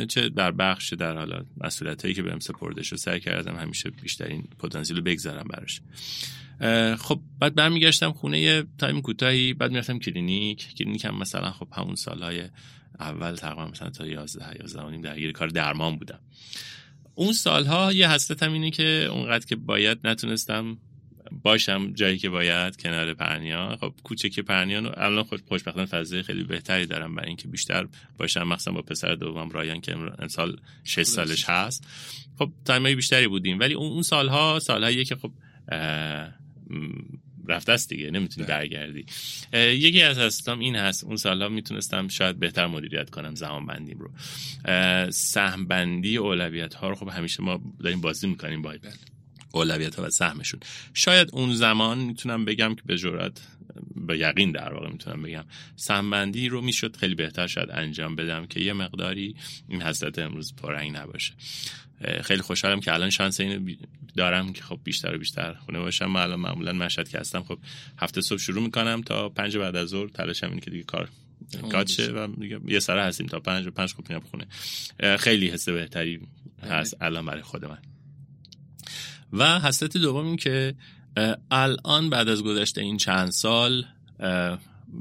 [0.07, 4.45] چه در بخش در حالا مسئولیت هایی که بهم سپرده شد سعی کردم همیشه بیشترین
[4.59, 5.81] پتانسیل رو بگذارم براش.
[6.99, 10.75] خب بعد برمیگشتم خونه یه time کوتاهی بعد می‌رفتم کلینیک.
[10.75, 12.43] کلینیک هم مثلا خب همون سالهای
[13.01, 16.21] اول تقریبا مثلا تا 11 11 و درگیر کار درمان بودم.
[17.15, 20.79] اون سالها یه حسرتم اینه که اونقدر که باید نتونستم
[21.43, 23.77] باشم جایی که باید کنار پرنیا.
[23.81, 27.87] خب کوچک پرنیان و الان خود خوشبختانه فضای خیلی بهتری دارم برای اینکه بیشتر
[28.19, 28.49] باشم.
[28.49, 31.87] مثلا با پسر دوم رایان که امسال 6 سالش هست.
[32.39, 33.59] خب تایمای بیشتری بودیم.
[33.59, 35.33] ولی اون سالها سالهایی که خب
[37.49, 38.57] رفته است دیگه نمی‌تونی بله.
[38.57, 39.07] برگردی
[39.55, 44.11] یکی از هستم این هست اون سالها می‌تونستم شاید بهتر مدیریت کنم زمان بندیم رو
[45.11, 48.93] سهم بندی اولویت ها رو خب همیشه ما داریم بازی می‌کنیم باید بله.
[49.53, 50.61] اولویت ها و سهمشون
[50.95, 53.41] شاید اون زمان می‌تونم بگم که به جرات
[53.97, 55.45] با یقین در واقع می‌تونم بگم.
[55.77, 59.37] سهمبندی رو می‌شد خیلی بهتر شاید انجام بدم که یه مقداری
[59.69, 61.33] این حسرت امروز پرنگ نباشه.
[62.23, 63.75] خیلی خوشحالم که الان شانس اینو
[64.17, 66.07] دارم که خب بیشتر و بیشتر خونه باشم.
[66.07, 67.59] من الان معمولا مشهد که هستم خب
[67.99, 70.09] هفته صبح شروع می‌کنم تا پنج بعد از ظهر.
[70.09, 71.09] تلاشم اینه که دیگه کار
[71.73, 72.29] کات شه و
[72.67, 74.47] یه سره هستیم تا پنج و پنج خب میام خونه.
[75.17, 76.21] خیلی حس بهتری
[76.63, 77.79] هست الان برای خود من.
[79.33, 80.75] و حسرت دوم این که
[81.51, 83.85] الان بعد از گذشته این چند سال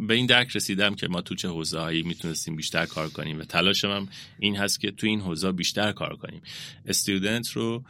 [0.07, 3.43] به این درک رسیدم که ما تو چه حوزه هایی می‌تونستیم بیشتر کار کنیم و
[3.43, 4.07] تلاشم هم
[4.39, 6.41] این هست که تو این حوزه بیشتر کار کنیم.
[6.85, 7.83] استودنت رو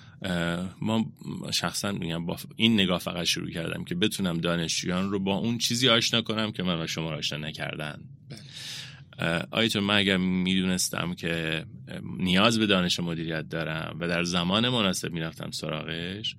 [0.82, 1.06] ما
[1.52, 5.90] شخصا میگم با این نگاه فقط شروع کردم که بتونم دانشجویان رو با اون چیزی
[5.90, 8.02] آشنا کنم که من و شما آشنا نکردن.
[9.52, 11.66] آیتون من اگر می‌دونستم که
[12.18, 16.36] نیاز به دانش مدیریت دارم و در زمان مناسب می‌رفتم سراغش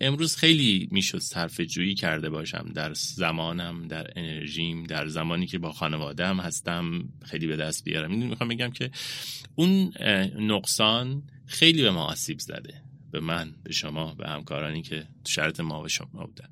[0.00, 2.70] امروز خیلی می‌شد صرف جویی کرده باشم.
[2.74, 8.10] در زمانم در انرژیم در زمانی که با خانوادم هستم خیلی به دست بیارم.
[8.10, 8.90] می‌خوام بگم که
[9.54, 9.92] اون
[10.38, 12.82] نقصان خیلی به ما آسیب زده.
[13.12, 16.48] به من به شما به همکارانی که شرایط ما و شما بودن.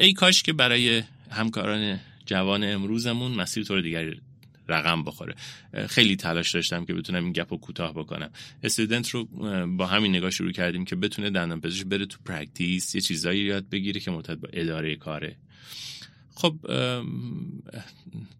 [0.00, 4.20] ای کاش که برای همکاران جوان امروزمون مسیر طور دیگری
[4.70, 5.34] رقم بخوره.
[5.88, 8.30] خیلی تلاش داشتم که بتونم این gap رو کوتاه بکنم.
[8.62, 9.24] Student رو
[9.66, 13.68] با همین نگاه شروع کردیم که بتونه دندان پزشک بره تو practice یه چیزایی یاد
[13.68, 15.36] بگیره که مرتبط با اداره کاره.
[16.34, 16.54] خب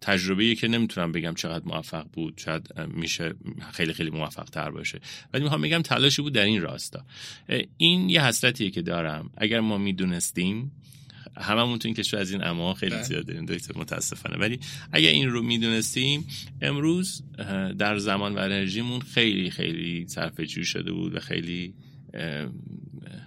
[0.01, 3.33] تجربه که نمی‌تونم بگم چقدر موفق بود شاید میشه
[3.71, 4.99] خیلی خیلی موفق تر باشه.
[5.33, 7.05] ولی می‌خوام بگم تلاشی بود در این راستا.
[7.77, 9.29] این یه حسرتیه که دارم.
[9.37, 10.71] اگر ما می‌دونستیم
[11.37, 13.03] هممون تو این کشور از این اما خیلی بله.
[13.03, 14.37] زیاد داریم دکتر متاسفانه.
[14.37, 14.59] ولی
[14.91, 16.27] اگر این رو می‌دونستیم
[16.61, 17.23] امروز
[17.77, 21.73] در زمان و انرژیمون خیلی خیلی صرفه شده بود و خیلی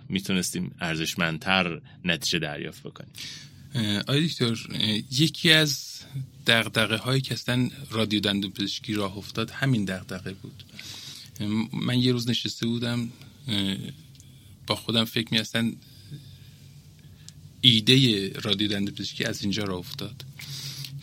[0.09, 3.13] می‌تونستیم ارزشمندتر نتیجه دریافت بکنیم.
[4.07, 4.57] آی دکتر
[5.11, 6.01] یکی از
[6.47, 10.65] دغدغه هایی که اصلا رادیو دندون پزشکی راه افتاد همین دغدغه بود.
[11.73, 13.09] من یه روز نشسته بودم
[14.67, 15.39] با خودم فکر می
[17.65, 20.25] ایده رادیو دندون پزشکی از اینجا راه افتاد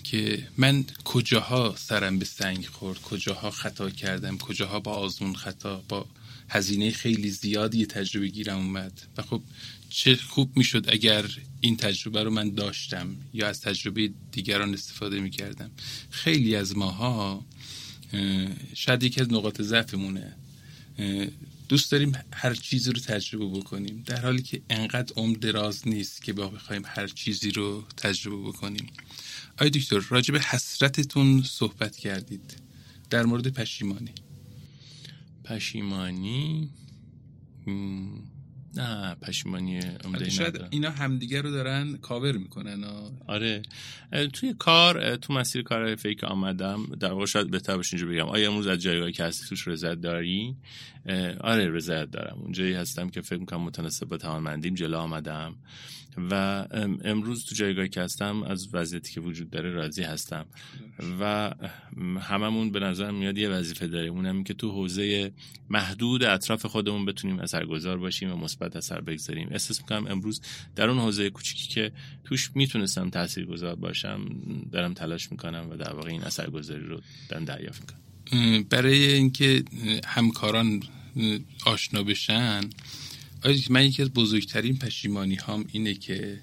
[0.03, 6.05] که من کجاها سرم به سنگ خورد کجاها خطا کردم کجاها با آزمون خطا با
[6.49, 9.41] هزینه خیلی زیادی تجربه گیرم اومد و خب
[9.89, 11.25] چه خوب می‌شد اگر
[11.61, 15.71] این تجربه رو من داشتم یا از تجربه دیگران استفاده می‌کردم.
[16.09, 17.45] خیلی از ماها
[18.73, 20.33] شاید یکی از نقاط ضعفمونه.
[21.71, 24.03] دوست داریم هر چیزی رو تجربه بکنیم.
[24.05, 28.87] در حالی که انقدر عمر دراز نیست که با بخوایم هر چیزی رو تجربه بکنیم.
[29.59, 32.61] آی دکتر راجب حسرتتون صحبت کردید.
[33.09, 34.13] در مورد پشیمانی.
[35.43, 36.69] پشیمانی؟
[38.75, 42.83] نه پشیمانی عمده شاید اینا همدیگه رو دارن کاور می‌کنن
[43.27, 43.61] آره.
[44.33, 46.85] توی کار تو مسیر کار فیک آمدم.
[46.99, 48.29] در واقع شاید بهتر باشه اینجا بگم.
[48.29, 50.55] آیا امروز از جایگاهی که هستی توش رضایت داری؟
[51.41, 52.37] آره رضایت دارم.
[52.41, 55.55] اونجایی هستم که فکر می‌کنم متناسب با توانمندیم جلو آمدم.
[56.17, 56.65] و
[57.03, 60.45] امروز تو جایگاهی که هستم از وضعیتی که وجود داره راضی هستم.
[61.19, 61.53] و
[62.19, 64.13] هممون به نظر میاد یه وظیفه داریم.
[64.13, 65.31] اونم که تو حوزه
[65.69, 69.47] محدود اطراف خودمون بتونیم اثرگذار باشیم و مثبت اثر بگذاریم.
[69.51, 70.41] احساس می‌کنم امروز
[70.75, 71.91] در اون حوزه کوچیکی که
[72.23, 74.25] توش می‌تونستم تاثیرگذار باشم
[74.71, 78.01] دارم تلاش می‌کنم و در واقع این اثرگذاری رو دارم دریافت می‌کنم.
[78.69, 79.63] برای اینکه
[80.05, 80.83] همکاران
[81.65, 82.61] آشنا بشن
[83.69, 86.39] من یکی از بزرگترین پشیمانی هام اینه که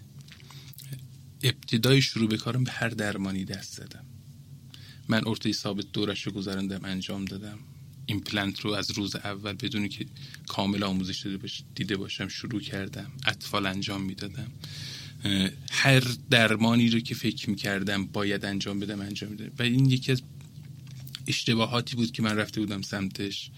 [1.42, 4.04] ابتدای شروع به کارم به هر درمانی دست زدم.
[5.08, 7.58] من ارتوی ثابت دورش رو گذراندم انجام دادم.
[8.06, 10.06] ایمپلنت رو از روز اول بدونی که
[10.48, 11.38] کامل آموزش
[11.74, 13.12] دیده باشم شروع کردم.
[13.26, 14.50] اطفال انجام می‌دادم.
[15.70, 19.52] هر درمانی رو که فکر می‌کردم باید انجام بدم انجام می‌دادم.
[19.58, 20.22] و این یکی از
[21.26, 23.50] اشتباهاتی بود که من رفته بودم سمتش.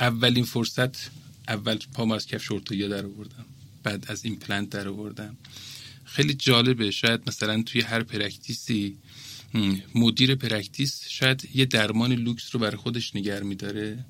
[0.00, 1.10] اولین فرصت
[1.48, 3.44] اول پام از کفش ارتو در آوردم.
[3.82, 5.36] بعد از ایمپلنت در آوردم.
[6.04, 6.90] خیلی جالبه.
[6.90, 8.96] شاید مثلا توی هر practice ی
[9.94, 14.04] مدیر practice شاید یه درمان لوکس رو برای خودش نگه میداره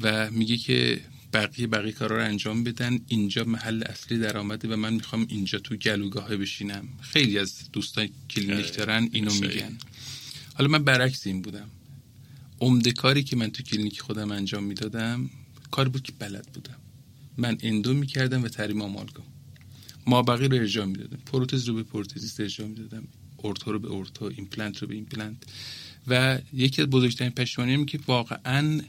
[0.00, 1.00] و میگه که
[1.32, 3.00] بقیه بقیه کارا رو انجام بدن.
[3.08, 6.88] اینجا محل اصلی درآمده و من می‌خوام اینجا تو گلوگاه بشینم.
[7.00, 9.78] خیلی از دوستان کلینیک دارن اینو میگن.
[10.54, 11.70] حالا من برعکس این بودم.
[12.60, 15.30] عمده کاری که من تو کلینیک خودم انجام می‌دادم
[15.70, 16.76] کار بود که بلد بودم.
[17.36, 19.26] من اندو می‌کردم و ترمیم آمالگام.
[20.06, 23.02] مابقی رو ارجاع می‌دادم پروتز رو به پروتزیست ارجاع می‌دادم.
[23.44, 25.36] ارتو رو به ارتو ایمپلنت رو به ایمپلنت.
[26.06, 28.80] و یکی از بزرگترین پشیمانی که واقعا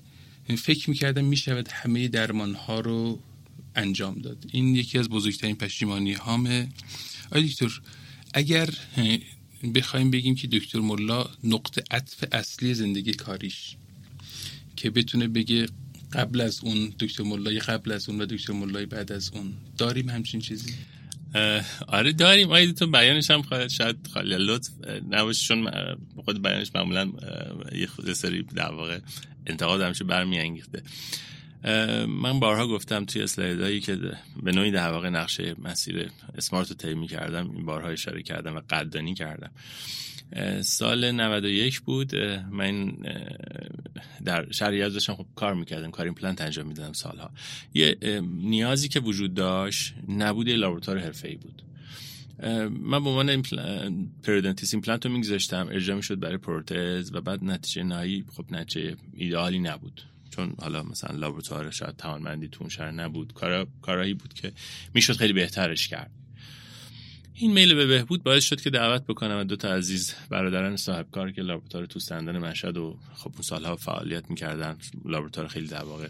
[0.57, 3.19] فکر می‌کردم می‌شود همه درمان ها رو
[3.75, 4.45] انجام داد.
[4.51, 6.69] این یکی از بزرگترین پشیمانی هامه
[7.31, 7.81] آقای دکتر
[8.33, 8.69] اگر
[9.75, 13.75] بخوایم بگیم که دکتر ملا نقطه عطف اصلی زندگی کاریش
[14.75, 15.67] که بتونه بگه
[16.13, 20.09] قبل از اون دکتر ملای قبل از اون و دکتر ملای بعد از اون داریم
[20.09, 20.73] همچین چیزی؟
[21.87, 22.51] آره داریم.
[22.51, 24.69] آیا تو بیانش هم خواهد شاید خالی لطف
[25.09, 25.71] نباشه چون
[26.25, 27.11] خود بیانش معمولا
[28.07, 28.99] یه سری در واقع
[29.47, 30.83] انتقاد همشه برمیانگیخته.
[32.07, 33.95] من بارها گفتم توی اسلایدهایی که
[34.43, 38.61] به نوعی در واقع نقشه مسیر اسمارت رو طی کردم این بارها اشاره کردم و
[38.69, 39.51] قدردانی کردم.
[40.61, 42.15] سال 91 بود.
[42.51, 42.91] من
[44.25, 47.31] در شهر یزد داشتم خب کار می‌کردم کار ایمپلنت انجام می‌دادم سالها.
[47.73, 51.61] یه نیازی که وجود داشت نبود لابراتوار حرفه‌ای بود.
[52.69, 53.41] من به عنوان
[54.23, 59.59] پریودنتیست ایمپلنت رو میگذاشتم ارجاع می‌شد برای پروتز و بعد نتیجه نهایی خب نتیجه ایدئالی
[59.59, 60.01] نبود.
[60.29, 63.33] چون حالا مثلا لابراتوار شاید توانمندی تو شهر نبود.
[63.33, 64.51] کارا کارایی بود که
[64.93, 66.11] می‌شد خیلی بهترش کرد.
[67.33, 71.31] این میل به بهبود باعث شد که دعوت بکنم دو تا عزیز برادران صاحب کار
[71.31, 74.77] که لابراتوار تو سندن مشهد و خب اون سالها فعالیت می‌کردن.
[75.05, 76.07] لابراتوار خیلی در واقع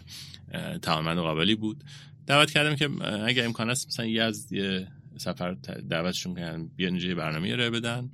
[0.82, 1.84] توانمند و قابلی بود.
[2.26, 2.90] دعوت کردم که
[3.26, 5.52] اگر امکان است مثلا یه از یه سفر
[5.88, 8.10] دعوتشون کردن بیان اینجا برنامه ارائه بدن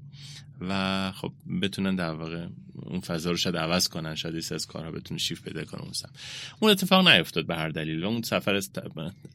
[0.60, 1.32] و خب
[1.62, 5.64] بتونن در واقع اون فضا رو شاید عوض کنن شاید از کارها بتونه شیف پیدا
[5.64, 5.92] کنه اون
[6.60, 8.04] اون اتفاق نیفتاد به هر دلیل.
[8.04, 8.60] اون سفر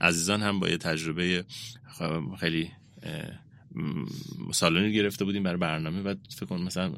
[0.02, 1.46] عزیزان هم با یه تجربه
[2.40, 2.72] خیلی
[4.54, 6.94] سالونی گرفته بودیم برای برنامه و فکر کنم مثلا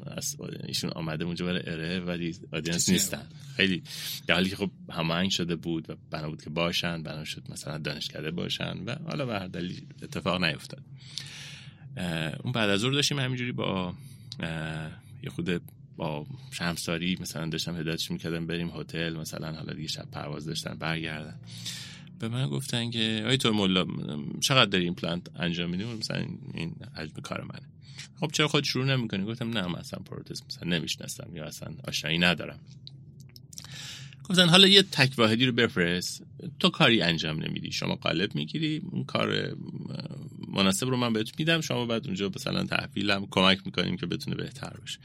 [0.68, 3.26] ایشون آمده اونجا برای اره ولی آدینس نیستن.
[3.56, 3.82] خیلی
[4.26, 7.78] در حالی که خب هماهنگ شده بود و بنا بود که باشن بنا شد مثلا
[7.78, 10.82] دانشکده باشن و حالا به هر دلیل اتفاق نیفتاد.
[12.44, 13.94] اون بعد از ظهر داشتیم همینجوری با
[15.22, 15.62] یه خود
[15.96, 21.40] با شمساری مثلا داشتم هدایتش می‌کردم بریم هتل مثلا حالا دیگه شب پرواز داشتن برگردن.
[22.18, 23.86] به من گفتن که آی تو
[24.40, 27.68] چقدر داری این پلانت انجام میدیم مثلا این حجم کار منه.
[28.20, 32.58] خب چرا خود شروع نمی‌کنی گفتم نه مثلا پروتز مثلا نمی‌شناسم یا اصلا آشنایی ندارم.
[34.24, 36.22] گفتن حالا یه تک واحدی رو بفرست.
[36.58, 37.72] تو کاری انجام نمیدی.
[37.72, 38.82] شما قالب می‌گیری.
[38.90, 39.56] اون کار
[40.48, 41.60] مناسب رو من بهت میدم.
[41.60, 44.98] شما بعد اونجا مثلا تحویلم کمک می‌کنیم که بتونه بهتر باشه.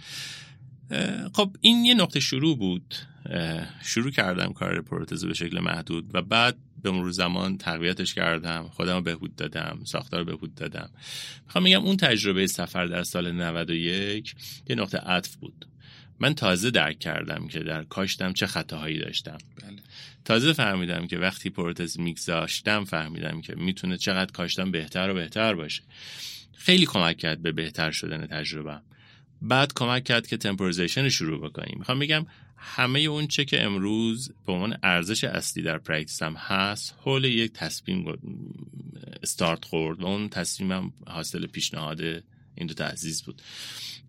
[1.34, 2.96] خب این یه نقطه شروع بود.
[3.84, 8.96] شروع کردم کار پروتز به شکل محدود و بعد به مرور زمان تقویتش کردم خودم
[8.96, 10.90] رو بهبود دادم ساختار بهبود دادم.
[11.46, 14.36] می‌خوام میگم اون تجربه سفر در سال 91
[14.70, 15.66] یه نقطه عطف بود.
[16.20, 19.38] من تازه درک کردم که در کاشتم چه خطاهایی داشتم.
[19.64, 19.80] بله.
[20.26, 25.84] تازه فهمیدم که وقتی پروتز میگذاشتم فهمیدم که می‌تونه چقدر کاشتم بهتر و بهتر باشه.
[26.54, 28.80] خیلی کمک کرد به بهتر شدن تجربه
[29.42, 31.76] بعد کمک کرد که temporization شروع بکنیم.
[31.78, 32.26] می‌خوام بگم
[32.64, 37.54] همه اون چه که امروز به عنوان ارزش اصلی در practice هم هست حول یک
[37.54, 38.06] تصمیم
[39.24, 42.02] استارت خورد و اون تصمیمم حاصل پیشنهاد
[42.56, 43.42] این دو عزیز بود.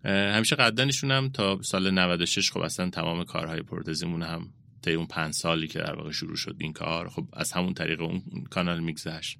[0.05, 4.49] همیشه قدردانشون هم تا سال 96 خب اصلا تمام کارهای پروتزیمون هم
[4.83, 8.01] تا اون پنج سالی که در واقع شروع شد این کار خب از همون طریق
[8.01, 9.37] اون کانال میگذشت.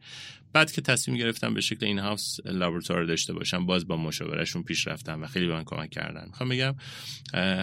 [0.54, 5.24] بعد که تصمیم گرفتم به شکل in-house لابراتوار داشته باشم باز با مشاورهشون پیش رفتم
[5.24, 6.26] و خیلی به من کمک کردن.
[6.28, 6.76] می‌خوام بگم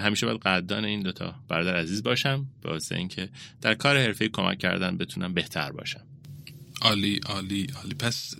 [0.00, 3.28] همیشه باید قدردان این دوتا برادر عزیز باشم واسه اینکه
[3.60, 6.06] در کار حرفه کمک کردن بتونم بهتر باشم.
[6.82, 7.94] عالی عالی عالی.
[7.94, 8.34] پس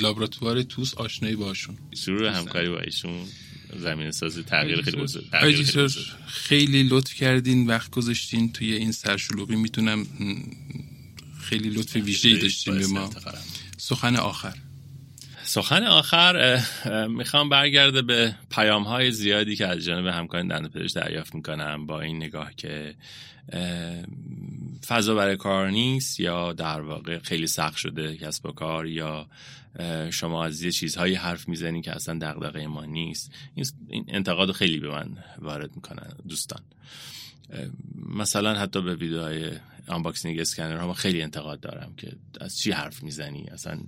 [0.00, 3.26] لابراتوار توس آشنایی باشون شروع همکاری با ایشون.
[3.78, 5.24] زمین سازی تغییر خیلی بزرگ.
[6.26, 10.06] خیلی لطف کردین وقت گذاشتین توی این سرشلوغی می‌تونم
[11.40, 13.10] خیلی لطف ویژه‌ای داشتین به ما.
[13.76, 14.54] سخن آخر.
[15.44, 16.60] سخن آخر
[17.08, 22.00] می‌خوام برگردم به پیام های زیادی که از جانب همکاران دندان پزشک دریافت می‌کنم با
[22.00, 22.94] این نگاه که
[24.86, 29.28] فضا برای کار نیست یا در واقع خیلی سخت شده کسب و کار یا
[30.10, 33.32] شما از یه چیزهایی حرف می‌زنین که اصلا دغدغه ما نیست.
[33.88, 36.60] این انتقاد خیلی به من وارد می‌کنن دوستان.
[38.08, 39.52] مثلا حتی به ویدیوهای
[39.88, 43.80] unboxing اسکنر ها خیلی انتقاد دارم که از چی حرف می‌زنی؟ اصلا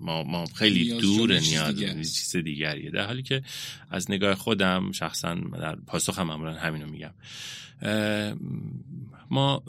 [0.00, 2.90] ما, ما خیلی دور نیاز چیز دیگریه.
[2.90, 3.42] در حالی که
[3.90, 7.14] از نگاه خودم شخصا در پاسخ هم معمولا همینو میگم.
[9.30, 9.62] ما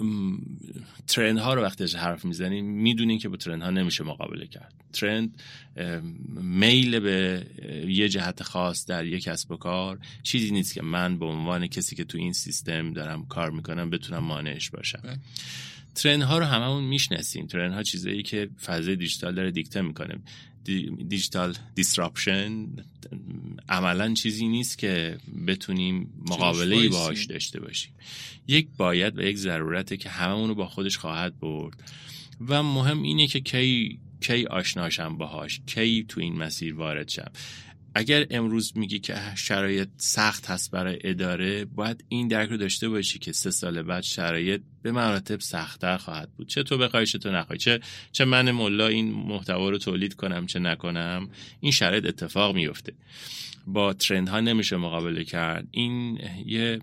[1.07, 4.73] ترند ها رو وقتی حرف می‌زنیم می‌دونیم که با ترند ها نمیشه مقابله کرد.
[4.93, 5.41] ترند
[6.41, 7.45] میل به
[7.87, 9.99] یه جهت خاص در یک کسب و کار.
[10.23, 14.23] چیزی نیست که من به عنوان کسی که تو این سیستم دارم کار می‌کنم بتونم
[14.23, 15.19] مانعش باشم.
[15.97, 17.47] ترند ها رو هممون می‌شناسیم.
[17.47, 20.15] ترند ها چیزایی که فضای دیجیتال داره دیکته می‌کنه.
[21.07, 22.67] دیجیتال دیسراپشن
[23.69, 25.17] عملا چیزی نیست که
[25.47, 27.93] بتونیم مقابله باهاش داشته باشیم.
[28.47, 31.83] یک باید و یک ضرورته که هممون رو با خودش خواهد برد.
[32.47, 37.31] و مهم اینه که کی کی آشناشم باهاش کی تو این مسیر وارد شم.
[37.97, 43.19] اگر امروز میگی که شرایط سخت هست برای اداره باید این درک رو داشته باشی
[43.19, 46.47] که سه سال بعد شرایط به مراتب سختتر خواهد بود.
[46.47, 47.59] چه تو بخوای چه تو نخوای.
[47.59, 47.79] چه
[48.11, 51.29] چه من ملا این محتوا رو تولید کنم چه نکنم.
[51.59, 52.93] این شرایط اتفاق میفته
[53.67, 55.67] با ترند ها نمیشه مقابله کرد.
[55.71, 56.79] این یه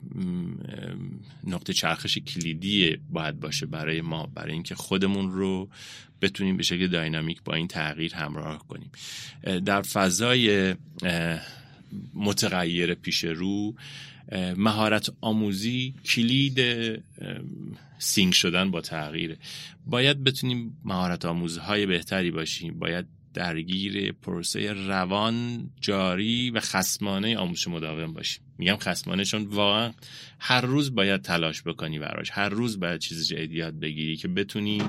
[1.46, 5.68] نقطه چرخش کلیدی باید باشه برای ما برای اینکه خودمون رو
[6.24, 8.90] بتونیم به شکل داینامیک با این تغییر همراه کنیم.
[9.60, 10.74] در فضای
[12.14, 13.74] متغیر پیش رو
[14.56, 16.60] مهارت آموزی کلید
[17.98, 19.36] سینک شدن با تغییره.
[19.86, 22.78] باید بتونیم مهارت آموزهای بهتری باشیم.
[22.78, 29.92] باید درگیر پروسه روان جاری و خسمانه آموزش مداوم باشیم میگم خسمانه چون واقعا
[30.38, 32.30] هر روز باید تلاش بکنی براش.
[32.32, 34.82] هر روز باید چیز جدید یاد بگیری که بتونی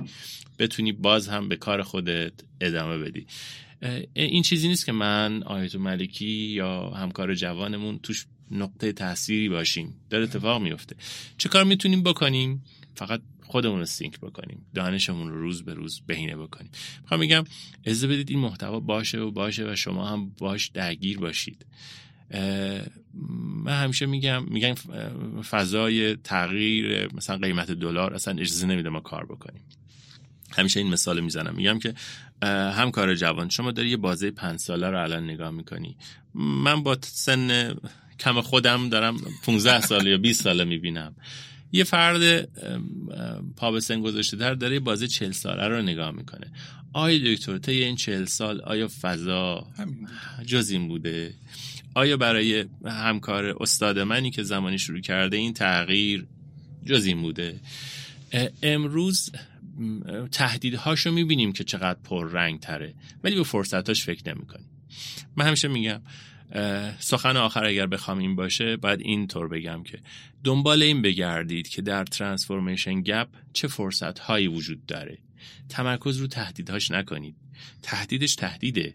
[0.59, 3.25] بتونی باز هم به کار خودت ادامه بدی.
[4.13, 9.93] این چیزی نیست که من آیت ملکی یا همکار جوانمون توش نقطه تأثیری باشیم.
[10.09, 10.95] در اتفاق میفته.
[11.37, 12.63] چه کار می‌تونیم بکنیم؟
[12.95, 14.65] فقط خودمون رو سینک بکنیم.
[14.73, 16.71] دانشمون رو روز به روز بهینه بکنیم.
[17.01, 17.43] می‌خوام میگم
[17.83, 21.65] اجازه بدید این محتوا باشه و باشه و شما هم باش درگیر باشید.
[23.63, 24.73] من همیشه میگم میگم
[25.49, 29.61] فضای تغییر مثلا قیمت دلار اصلا اجازه نمیده ما کار بکنیم.
[30.51, 31.55] همیشه این مثال می‌زنم.
[31.55, 31.93] میگم که
[32.71, 35.97] همکار جوان شما داری یه بازه پنج ساله رو الان نگاه می‌کنی.
[36.33, 37.75] من با سن
[38.19, 41.15] کم خودم دارم 15 ساله یا 20 ساله می‌بینم.
[41.75, 42.49] یه فرد
[43.55, 46.51] پا به سن گذاشته در داره بازه 40 ساله رو نگاه می‌کنه.
[46.93, 49.67] آیا دکتر طی این 40 سال آیا فضا
[50.45, 51.33] جز این بوده؟
[51.95, 56.27] آیا برای همکار استاد منی که زمانی شروع کرده این تغییر
[56.85, 57.59] جز این بوده؟
[58.63, 59.31] امروز
[60.31, 62.93] تهدیدهاشو می‌بینیم که چقدر پر رنگ تره
[63.23, 64.69] ولی به فرصتاش فکر نمی‌کنیم.
[65.35, 66.01] من همیشه میگم
[66.99, 69.99] سخن آخر اگر بخوام این باشه باید این طور بگم که
[70.43, 75.17] دنبال این بگردید که در ترانسفورمیشن گپ چه فرصت هایی وجود داره.
[75.69, 77.35] تمرکز رو تهدیدهاش نکنید.
[77.81, 78.93] تهدیدش تهدیده.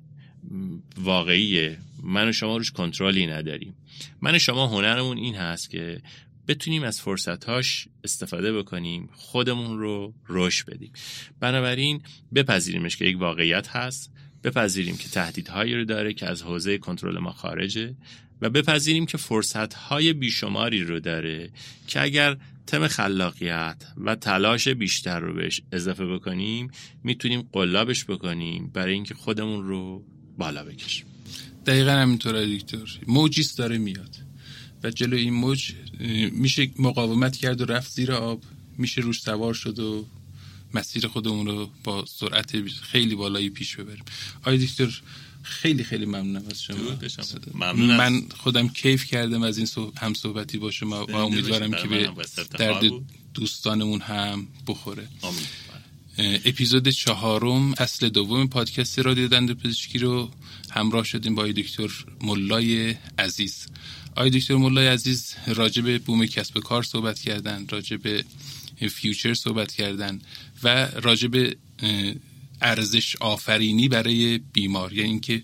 [0.97, 1.79] واقعیه.
[2.03, 3.75] من و شما روش کنترلی نداریم.
[4.21, 6.01] من و شما هنرمون این هست که
[6.49, 10.93] بتونیم از فرصتهاش استفاده بکنیم خودمون رو رشد بدیم.
[11.41, 12.03] بنابراین
[12.35, 14.13] بپذیریمش که یک واقعیت هست.
[14.45, 17.95] بپذیریم که تهدیدهایی رو داره که از حوزه کنترل ما خارجه
[18.41, 21.51] و بپذیریم که فرصتهای بیشماری رو داره
[21.87, 22.37] که اگر
[22.67, 26.71] تم خلاقیت و تلاش بیشتر رو بهش اضافه بکنیم
[27.05, 30.05] می‌تونیم قلابش بکنیم برای اینکه خودمون رو
[30.39, 31.07] بالا بکشیم.
[31.67, 32.99] دقیقا همینطور دکتر.
[33.07, 34.17] موجیست داره میاد
[34.83, 35.73] و جلو این موج
[36.33, 38.43] میشه مقاومت کرد و رفت زیر آب
[38.79, 40.07] میشه روش سوار شد و
[40.75, 44.05] مسیر خودمون رو با سرعت خیلی بالایی پیش ببریم.
[44.41, 45.01] آقای دکتر
[45.43, 46.99] خیلی خیلی ممنونم از شما.
[47.55, 52.11] ممنون من خودم کیف کردم از این هم صحبتی با شما و امیدوارم که به
[52.59, 52.85] درد
[53.35, 55.09] دوستانمون هم بخوره.
[56.19, 60.31] اپیزود چهارم فصل دوم پادکست رادیو دند پزشکی رو
[60.71, 61.91] همراه شدیم با دکتر
[62.21, 63.67] ملای عزیز.
[64.17, 68.25] آقای دکتر ملای عزیز راجع به بوم کسب کار صحبت کردن راجع به
[68.89, 70.21] فیوچر صحبت کردن
[70.63, 71.57] و راجع به
[72.61, 75.43] ارزش آفرینی برای بیمار یعنی اینکه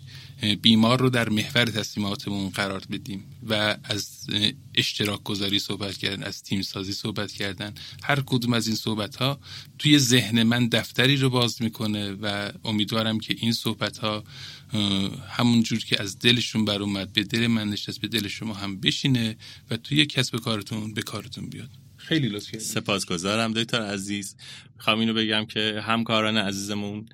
[0.62, 4.26] بیمار رو در محور تصمیماتمون قرار بدیم و از
[4.74, 7.74] اشتراک گذاری صحبت کردن از تیم سازی صحبت کردن.
[8.02, 9.40] هر کدوم از این صحبت ها
[9.78, 14.24] توی ذهن من دفتری رو باز می‌کنه و امیدوارم که این صحبت ها
[15.28, 18.80] همون جور که از دلشون بر اومد به دل من نشست به دل شما هم
[18.80, 19.36] بشینه
[19.70, 21.70] و توی کسب کارتون به کارتون بیاد.
[22.08, 24.36] خیلی لطف کردید سپاسگزارم دکتر عزیز
[24.76, 27.06] می‌خوام اینو بگم که همکاران عزیزمون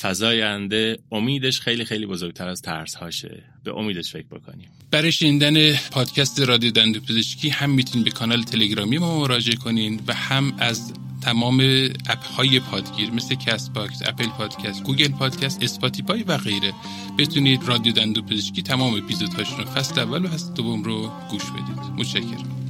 [0.00, 5.76] فضای آینده امیدش خیلی خیلی بزرگتر از ترس هاشه به امیدش فکر بکنیم برای شنیدن
[5.76, 10.92] پادکست رادیو دندان پزشکی هم می‌تونید به کانال تلگرامی ما مراجعه کنین و هم از
[11.22, 11.60] تمام
[12.08, 16.72] app های پادگیر مثل Castbox، Apple Podcasts، Google Podcasts، Spotify و غیره
[17.18, 21.78] بتونید رادیو دندو پزشکی تمام اپیزودهاشون رو فصل اول و فصل دوم رو گوش بدید.
[21.98, 22.61] متشکرم.